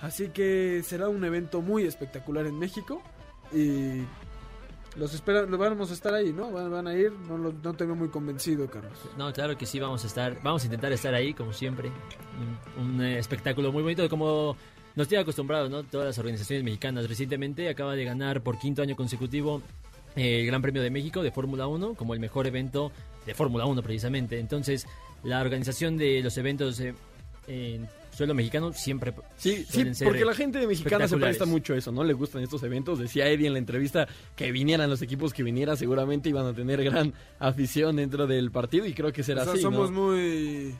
[0.00, 3.02] Así que será un evento muy espectacular en México
[3.52, 4.02] y
[4.96, 6.50] los esperan, vamos a estar ahí, ¿no?
[6.50, 8.98] Van, van a ir, no, lo, no te veo muy convencido, Carlos.
[9.16, 11.90] No, claro que sí, vamos a estar, vamos a intentar estar ahí, como siempre.
[12.78, 14.56] Un, un eh, espectáculo muy bonito, como
[14.96, 15.84] nos tiene acostumbrados, ¿no?
[15.84, 17.08] Todas las organizaciones mexicanas.
[17.08, 19.62] Recientemente acaba de ganar por quinto año consecutivo
[20.16, 22.90] eh, el Gran Premio de México de Fórmula 1 como el mejor evento
[23.26, 24.40] de Fórmula 1 precisamente.
[24.40, 24.86] Entonces,
[25.22, 26.94] la organización de los eventos eh,
[27.46, 27.86] en
[28.16, 32.02] suelo mexicano siempre sí sí porque la gente mexicana se presta mucho a eso no
[32.02, 35.76] le gustan estos eventos decía Eddie en la entrevista que vinieran los equipos que vinieran
[35.76, 39.54] seguramente iban a tener gran afición dentro del partido y creo que será o sea,
[39.54, 40.00] así somos ¿no?
[40.00, 40.74] muy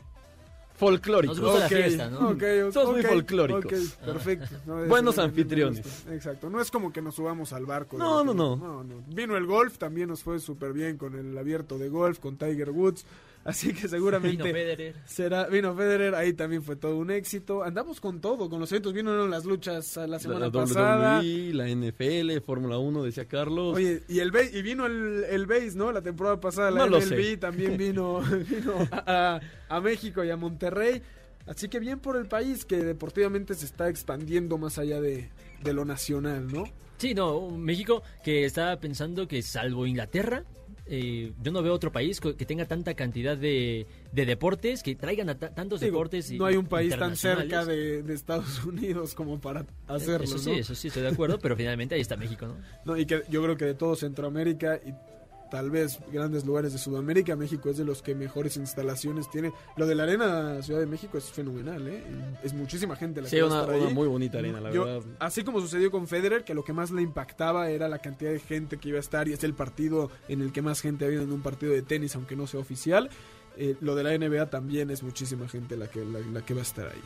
[0.77, 1.39] folclóricos.
[1.39, 2.29] Nos gusta okay, la fiesta, ¿no?
[2.29, 3.65] Okay, okay, Sos muy folclóricos.
[3.65, 4.55] Okay, perfecto.
[4.65, 6.05] No, Buenos anfitriones.
[6.09, 6.49] Exacto.
[6.49, 7.97] No es como que nos subamos al barco.
[7.97, 9.03] No, no, no, no, no.
[9.07, 12.69] Vino el golf, también nos fue súper bien con el abierto de golf, con Tiger
[12.69, 13.05] Woods.
[13.47, 14.95] Así que seguramente vino Federer.
[15.05, 17.63] será vino Federer, ahí también fue todo un éxito.
[17.63, 21.19] Andamos con todo, con los eventos vinieron las luchas la semana la pasada.
[21.21, 23.77] WWE, la NFL, Fórmula 1 decía Carlos.
[23.77, 25.93] Oye, y el y vino el el base, ¿no?
[25.93, 29.39] La temporada pasada la no MLB también vino vino a,
[29.69, 31.01] a, a México y a Monterrey.
[31.45, 35.29] Así que bien por el país que deportivamente se está expandiendo más allá de,
[35.63, 36.65] de lo nacional, ¿no?
[36.97, 40.43] Sí, no, México que estaba pensando que salvo Inglaterra,
[40.89, 45.29] eh, yo no veo otro país que tenga tanta cantidad de, de deportes, que traigan
[45.29, 46.31] a tantos Digo, deportes.
[46.31, 50.25] No hay un país tan cerca de, de, Estados Unidos como para hacerlo.
[50.25, 50.57] Eso sí, ¿no?
[50.57, 52.55] eso sí, estoy de acuerdo, pero finalmente ahí está México, ¿no?
[52.85, 54.93] No, y que yo creo que de todo Centroamérica y
[55.49, 59.53] tal vez grandes lugares de Sudamérica, México es de los que mejores instalaciones tiene.
[59.75, 62.03] Lo de la arena Ciudad de México es fenomenal, ¿eh?
[62.43, 63.93] Es muchísima gente la sí, que una, va a estar una ahí.
[63.93, 65.03] muy bonita arena, la Yo, verdad.
[65.19, 68.39] Así como sucedió con Federer, que lo que más le impactaba era la cantidad de
[68.39, 71.07] gente que iba a estar y es el partido en el que más gente ha
[71.07, 73.09] habido en un partido de tenis, aunque no sea oficial.
[73.57, 76.59] Eh, lo de la NBA también es muchísima gente la que, la, la que va
[76.59, 77.01] a estar ahí.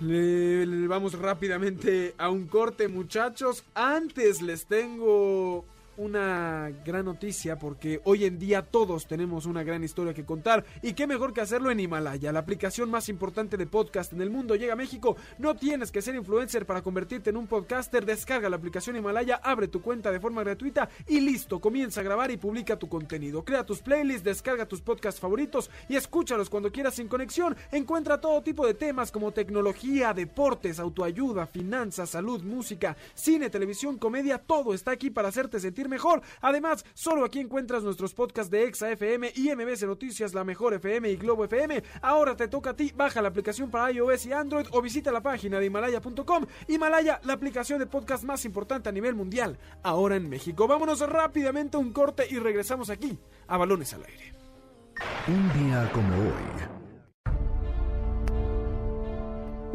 [0.00, 3.64] Le, le vamos rápidamente a un corte, muchachos.
[3.74, 5.64] Antes les tengo
[5.96, 10.92] una gran noticia porque hoy en día todos tenemos una gran historia que contar y
[10.92, 14.56] qué mejor que hacerlo en Himalaya, la aplicación más importante de podcast en el mundo.
[14.56, 18.56] Llega a México, no tienes que ser influencer para convertirte en un podcaster, descarga la
[18.56, 22.78] aplicación Himalaya, abre tu cuenta de forma gratuita y listo, comienza a grabar y publica
[22.78, 23.44] tu contenido.
[23.44, 27.56] Crea tus playlists, descarga tus podcasts favoritos y escúchalos cuando quieras sin conexión.
[27.72, 34.38] Encuentra todo tipo de temas como tecnología, deportes, autoayuda, finanzas, salud, música, cine, televisión, comedia,
[34.38, 36.22] todo está aquí para hacerte sentir mejor.
[36.40, 41.10] Además, solo aquí encuentras nuestros podcasts de Exa FM y MBC Noticias, La Mejor FM
[41.10, 41.82] y Globo FM.
[42.02, 45.22] Ahora te toca a ti, baja la aplicación para iOS y Android o visita la
[45.22, 46.46] página de Himalaya.com.
[46.68, 50.66] Himalaya, la aplicación de podcast más importante a nivel mundial, ahora en México.
[50.66, 54.34] Vámonos rápidamente a un corte y regresamos aquí a Balones al Aire.
[55.28, 56.85] Un día como hoy.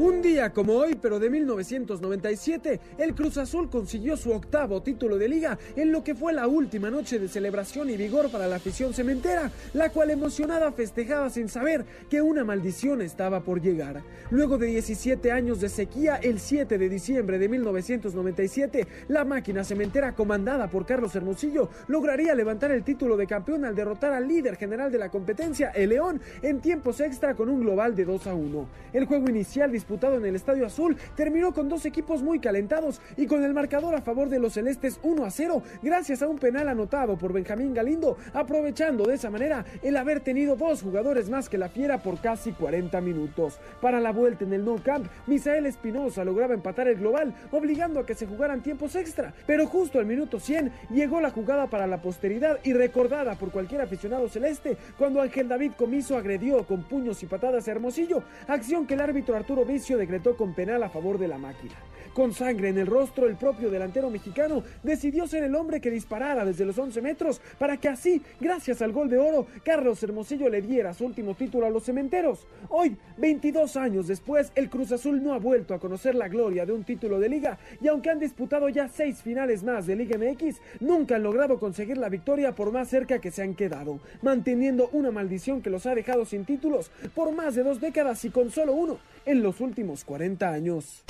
[0.02, 5.30] Un día como hoy, pero de 1997, el Cruz Azul consiguió su octavo título de
[5.30, 8.95] liga en lo que fue la última noche de celebración y vigor para la afición
[8.95, 14.02] cementera, la cual emocionada festejaba sin saber que una maldición estaba por llegar.
[14.32, 20.16] Luego de 17 años de sequía, el 7 de diciembre de 1997, la máquina cementera
[20.16, 24.91] comandada por Carlos Hermosillo lograría levantar el título de campeón al derrotar al líder general
[24.91, 28.68] de la competencia, el León, en tiempos extra con un global de 2 a 1.
[28.93, 30.96] El juego inicial disputado en el Estadio Azul.
[31.16, 35.00] Terminó con dos equipos muy calentados y con el marcador a favor de los celestes
[35.04, 39.66] 1 a 0 gracias a un penal anotado por Benjamín Galindo, aprovechando de esa manera
[39.84, 43.60] el haber tenido dos jugadores más que la Fiera por casi 40 minutos.
[43.82, 48.06] Para la vuelta en el No Camp, Misael Espinosa lograba empatar el global, obligando a
[48.06, 52.02] que se jugaran tiempos extra, pero justo al minuto 100 llegó la jugada para la
[52.02, 57.26] posteridad y recordada por cualquier aficionado celeste cuando Ángel David Comiso agredió con puños y
[57.26, 61.38] patadas a Hermosillo, acción que el árbitro Arturo Decretó con penal a favor de la
[61.38, 61.76] máquina.
[62.14, 66.45] Con sangre en el rostro, el propio delantero mexicano decidió ser el hombre que disparara
[66.45, 70.62] desde los 11 metros para que así, gracias al gol de oro, Carlos Hermosillo le
[70.62, 72.45] diera su último título a los cementeros.
[72.70, 76.74] Hoy, 22 años después, el Cruz Azul no ha vuelto a conocer la gloria de
[76.74, 80.58] un título de liga y aunque han disputado ya seis finales más de Liga MX,
[80.80, 85.12] nunca han logrado conseguir la victoria por más cerca que se han quedado, manteniendo una
[85.12, 88.74] maldición que los ha dejado sin títulos por más de dos décadas y con solo
[88.74, 91.04] uno en los últimos 40 años.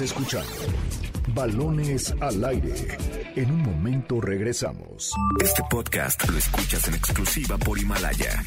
[0.00, 0.52] Escuchando
[1.34, 2.74] Balones al aire.
[3.36, 5.12] En un momento regresamos.
[5.40, 8.42] Este podcast lo escuchas en exclusiva por Himalaya.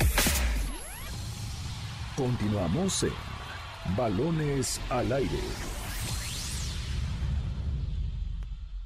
[2.15, 5.39] Continuamos en Balones al aire.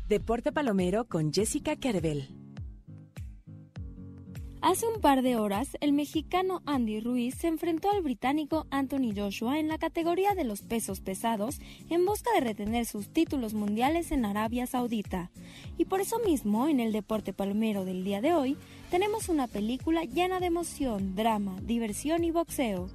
[0.08, 2.39] Deporte Palomero con Jessica Carvel.
[4.62, 9.58] Hace un par de horas, el mexicano Andy Ruiz se enfrentó al británico Anthony Joshua
[9.58, 14.26] en la categoría de los pesos pesados en busca de retener sus títulos mundiales en
[14.26, 15.32] Arabia Saudita.
[15.78, 18.58] Y por eso mismo, en el deporte palomero del día de hoy,
[18.92, 22.90] tenemos una película llena de emoción, drama, diversión y boxeo.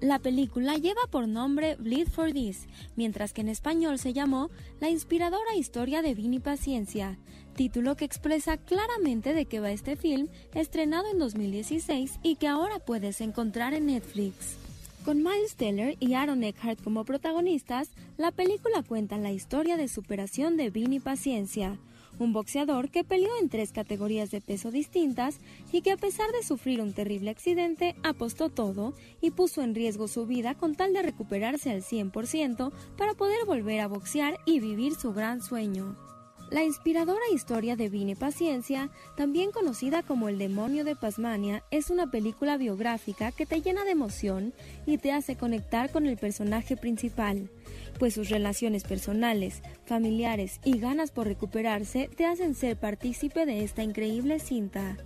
[0.00, 2.66] La película lleva por nombre Bleed for This,
[2.96, 7.18] mientras que en español se llamó La inspiradora historia de Vini Paciencia,
[7.54, 12.78] título que expresa claramente de qué va este film, estrenado en 2016 y que ahora
[12.78, 14.58] puedes encontrar en Netflix.
[15.06, 17.88] Con Miles Teller y Aaron Eckhart como protagonistas,
[18.18, 21.78] la película cuenta la historia de superación de Vini Paciencia,
[22.18, 25.38] un boxeador que peleó en tres categorías de peso distintas
[25.72, 30.08] y que a pesar de sufrir un terrible accidente apostó todo y puso en riesgo
[30.08, 34.94] su vida con tal de recuperarse al 100% para poder volver a boxear y vivir
[34.94, 36.05] su gran sueño.
[36.50, 42.08] La inspiradora historia de Vini Paciencia, también conocida como El demonio de Pasmania, es una
[42.08, 44.54] película biográfica que te llena de emoción
[44.86, 47.50] y te hace conectar con el personaje principal,
[47.98, 53.82] pues sus relaciones personales, familiares y ganas por recuperarse te hacen ser partícipe de esta
[53.82, 54.96] increíble cinta.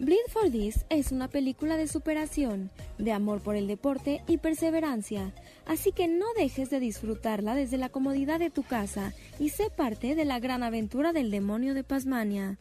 [0.00, 5.34] Bleed for This es una película de superación, de amor por el deporte y perseverancia,
[5.70, 10.16] así que no dejes de disfrutarla desde la comodidad de tu casa y sé parte
[10.16, 12.58] de la gran aventura del demonio de Pasmania.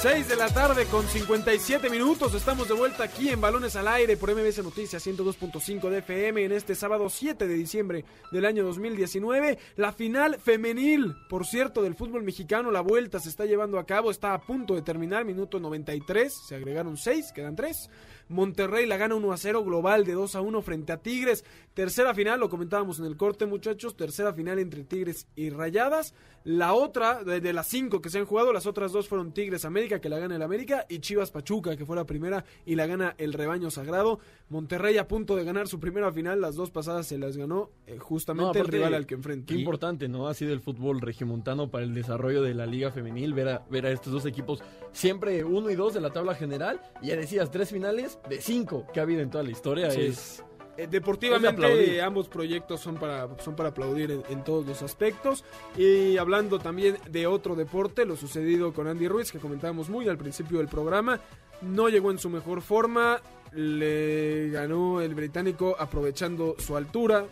[0.00, 2.32] 6 de la tarde con 57 minutos.
[2.32, 6.52] Estamos de vuelta aquí en Balones al Aire por MBS Noticias 102.5 de FM en
[6.52, 9.58] este sábado 7 de diciembre del año 2019.
[9.74, 12.70] La final femenil, por cierto, del fútbol mexicano.
[12.70, 14.12] La vuelta se está llevando a cabo.
[14.12, 16.32] Está a punto de terminar, minuto 93.
[16.46, 17.90] Se agregaron 6, quedan 3.
[18.28, 21.44] Monterrey la gana 1 a 0 global de 2 a 1 frente a Tigres.
[21.74, 23.96] Tercera final, lo comentábamos en el corte, muchachos.
[23.96, 26.14] Tercera final entre Tigres y Rayadas.
[26.44, 29.64] La otra, de, de las cinco que se han jugado, las otras dos fueron Tigres
[29.64, 32.86] América, que la gana el América, y Chivas Pachuca, que fue la primera y la
[32.86, 34.18] gana el rebaño sagrado.
[34.48, 37.98] Monterrey a punto de ganar su primera final, las dos pasadas se las ganó eh,
[37.98, 39.52] justamente No, el rival al que enfrenta.
[39.52, 40.28] Qué importante, ¿no?
[40.28, 43.86] Ha sido el fútbol regiomontano para el desarrollo de la liga femenil, ver a, ver
[43.86, 44.62] a estos dos equipos
[44.92, 46.80] siempre uno y dos de la tabla general.
[47.02, 49.90] Ya decías, tres finales de cinco que ha habido en toda la historia.
[49.90, 50.00] Sí.
[50.02, 50.40] Es,
[50.76, 54.80] Eh, Es de deportivamente ambos proyectos son para, son para aplaudir en, en todos los
[54.82, 55.44] aspectos.
[55.76, 60.18] Y hablando también de otro deporte, lo sucedido con Andy Ruiz, que comentábamos muy al
[60.18, 61.18] principio del programa,
[61.62, 63.20] no llegó en su mejor forma,
[63.52, 67.26] le ganó el británico aprovechando su altura,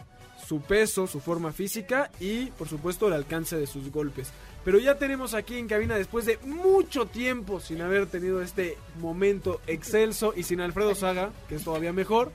[0.44, 4.32] su peso, su forma física y por supuesto el alcance de sus golpes.
[4.66, 9.60] Pero ya tenemos aquí en cabina después de mucho tiempo sin haber tenido este momento
[9.68, 12.32] excelso y sin Alfredo Saga, que es todavía mejor.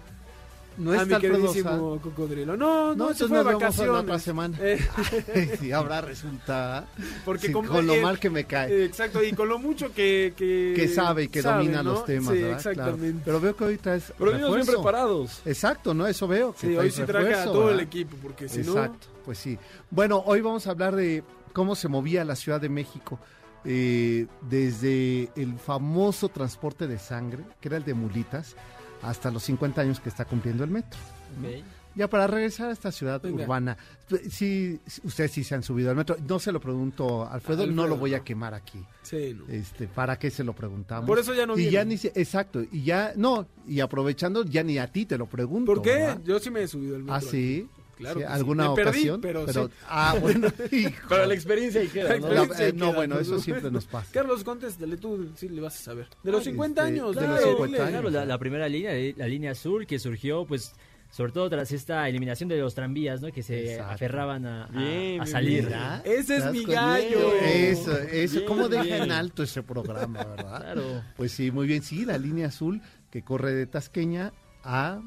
[0.77, 2.55] No a mi queridísimo cocodrilo.
[2.55, 4.03] No, no, No, se fue nos la vacaciones.
[4.03, 4.57] otra semana.
[4.61, 6.85] Eh, sí, ahora resulta.
[7.25, 8.85] Porque sí, con, con, lo eh, mal que me cae.
[8.85, 10.33] exacto, y con lo mucho que...
[10.37, 11.91] Que, que sabe y que sabe, domina ¿no?
[11.95, 12.57] los temas, Sí, ¿verdad?
[12.57, 13.11] exactamente.
[13.11, 13.21] Claro.
[13.25, 14.13] Pero veo que ahorita es.
[14.17, 15.41] Pero venimos bien preparados.
[15.45, 16.07] Exacto, ¿no?
[16.07, 16.53] Eso veo.
[16.53, 17.81] que Sí, hoy sí traje a todo el ¿verdad?
[17.83, 18.71] equipo, porque si no...
[18.71, 19.59] Exacto, pues sí.
[19.89, 21.21] Bueno, hoy vamos a hablar de
[21.51, 23.19] cómo se movía la Ciudad de México.
[23.63, 28.55] eh, desde el famoso transporte de sangre, que era el de mulitas,
[29.03, 30.99] hasta los 50 años que está cumpliendo el metro.
[31.39, 31.47] ¿no?
[31.93, 33.43] Ya para regresar a esta ciudad Venga.
[33.43, 33.77] urbana,
[34.31, 36.15] sí, ustedes sí se han subido al metro.
[36.27, 38.83] No se lo pregunto, Alfredo, no lo voy a quemar aquí.
[39.03, 39.45] Sí, no.
[39.53, 41.05] Este, ¿Para qué se lo preguntamos?
[41.05, 41.71] Por eso ya no y viene.
[41.71, 45.27] ya ni se- Exacto, y ya, no, y aprovechando, ya ni a ti te lo
[45.27, 45.73] pregunto.
[45.73, 45.95] ¿Por qué?
[45.95, 46.21] ¿verdad?
[46.23, 47.15] Yo sí me he subido el metro.
[47.15, 47.67] Ah, sí.
[48.01, 48.33] Claro Sí, que sí.
[48.33, 49.21] ¿Alguna Me perdí, ocasión?
[49.21, 49.59] pero sí.
[49.87, 50.47] Ah, bueno.
[50.71, 50.91] hijo.
[51.09, 52.27] Pero la experiencia ahí queda, La ¿no?
[52.27, 54.07] experiencia La- eh, ahí no, queda, bueno, eso siempre nos pasa.
[54.11, 56.07] Carlos, contéstale, tú sí le vas a saber.
[56.23, 57.15] De los 50 este, años.
[57.15, 57.77] de los claro, 50 dile.
[57.81, 57.91] años.
[57.91, 60.73] Claro, la, la primera línea, eh, la línea azul que surgió, pues,
[61.09, 63.31] sobre todo tras esta eliminación de los tranvías, ¿no?
[63.33, 63.93] Que se Exacto.
[63.95, 65.63] aferraban a, a- Bien, a bien, salir.
[65.65, 66.07] ¿Verdad?
[66.07, 67.33] Ese ¿Te es mi gallo.
[67.43, 68.35] Eso, eso.
[68.35, 69.03] Bien, ¿Cómo deja bien.
[69.03, 70.61] en alto ese programa, verdad?
[70.61, 71.03] Claro.
[71.17, 71.83] Pues sí, muy bien.
[71.83, 74.31] Sí, la línea azul que corre de Tasqueña
[74.63, 75.01] a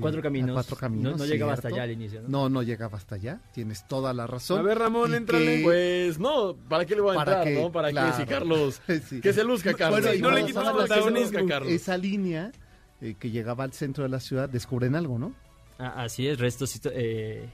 [0.00, 0.52] Cuatro Caminos.
[0.52, 1.12] Cuatro Caminos.
[1.12, 2.28] No- no llegaba hasta allá al inicio, ¿no?
[2.28, 3.40] No, no llegaba hasta allá.
[3.52, 4.58] Tienes toda la razón.
[4.60, 7.72] A ver, Ramón, que- Pues no, ¿para qué le voy a Para entrar, que- no?
[7.72, 8.10] Para claro.
[8.16, 8.82] que si Carlos...
[9.08, 9.20] Sí.
[9.20, 10.00] Que se luzca, Carlos.
[10.02, 11.38] Bueno, y no le cuando quitamos protagonismo.
[11.38, 11.72] esa- Carlos.
[11.72, 12.52] Esa línea
[13.00, 15.32] eh, que llegaba al centro de la ciudad, descubren algo, ¿no?
[15.78, 17.48] Ah, así es, restos eh,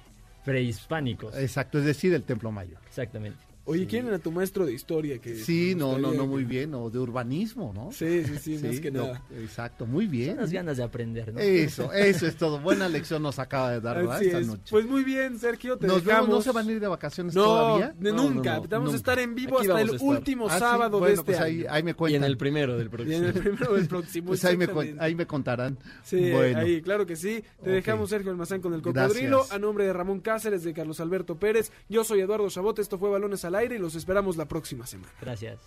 [0.45, 1.37] prehispánicos.
[1.37, 2.79] Exacto, es decir, el Templo Mayor.
[2.87, 3.39] Exactamente.
[3.67, 5.19] Oye, ¿quieren a tu maestro de historia?
[5.19, 7.91] Que Sí, no, no, no, muy bien, o de urbanismo, ¿no?
[7.93, 9.23] Sí, sí, sí, más que no, nada.
[9.41, 10.31] Exacto, muy bien.
[10.37, 11.41] Son las ganas de aprender, ¿no?
[11.41, 12.61] Eso, eso es todo.
[12.61, 14.17] Buena lección nos acaba de dar, ¿verdad?
[14.17, 14.47] Así Esta es.
[14.47, 14.63] noche.
[14.71, 16.29] Pues muy bien, Sergio, te Nos vemos, dejamos.
[16.31, 17.95] ¿No se van a ir de vacaciones No, todavía?
[17.99, 18.57] de No, nunca.
[18.57, 21.07] no, no, Vamos a estar en vivo Aquí hasta el último Ah, sí, sábado bueno,
[21.07, 21.67] de este pues ahí, año.
[21.71, 22.23] ahí me Y cuentan.
[22.23, 23.17] en el primero del Y próximo.
[23.17, 24.27] en el primero del próximo.
[24.29, 24.69] Pues ahí me,
[25.01, 25.77] ahí me contarán.
[26.05, 27.43] Sí, bueno, ahí, claro que sí.
[27.65, 29.45] Te dejamos Sergio Almazán con el cocodrilo.
[29.51, 31.73] A nombre de Ramón Cáceres, de Carlos Alberto Pérez.
[31.89, 32.79] Yo soy Eduardo Chabot.
[32.79, 35.13] Esto fue Balones al Aire y los esperamos la próxima semana.
[35.21, 35.59] Gracias.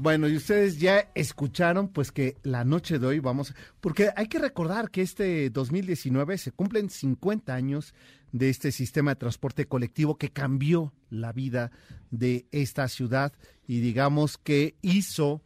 [0.00, 4.38] bueno, y ustedes ya escucharon pues que la noche de hoy vamos, porque hay que
[4.38, 7.94] recordar que este 2019 se cumplen 50 años
[8.32, 11.70] de este sistema de transporte colectivo que cambió la vida
[12.10, 13.32] de esta ciudad
[13.66, 15.42] y digamos que hizo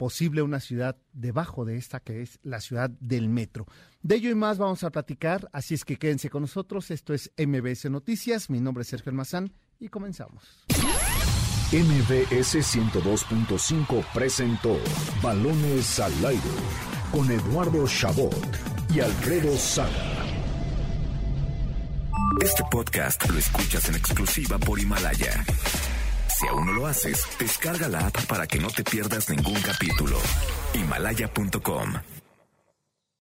[0.00, 3.66] posible una ciudad debajo de esta que es la ciudad del metro.
[4.02, 6.90] De ello y más vamos a platicar, así es que quédense con nosotros.
[6.90, 10.64] Esto es MBS Noticias, mi nombre es Sergio Almazán y comenzamos.
[11.72, 14.76] MBS 102.5 presentó
[15.22, 16.40] Balones al aire
[17.12, 18.34] con Eduardo Chabot
[18.92, 20.26] y Alfredo Saga.
[22.42, 25.44] Este podcast lo escuchas en exclusiva por Himalaya.
[26.40, 30.18] Si aún no lo haces, descarga la app para que no te pierdas ningún capítulo.
[30.74, 32.19] Himalaya.com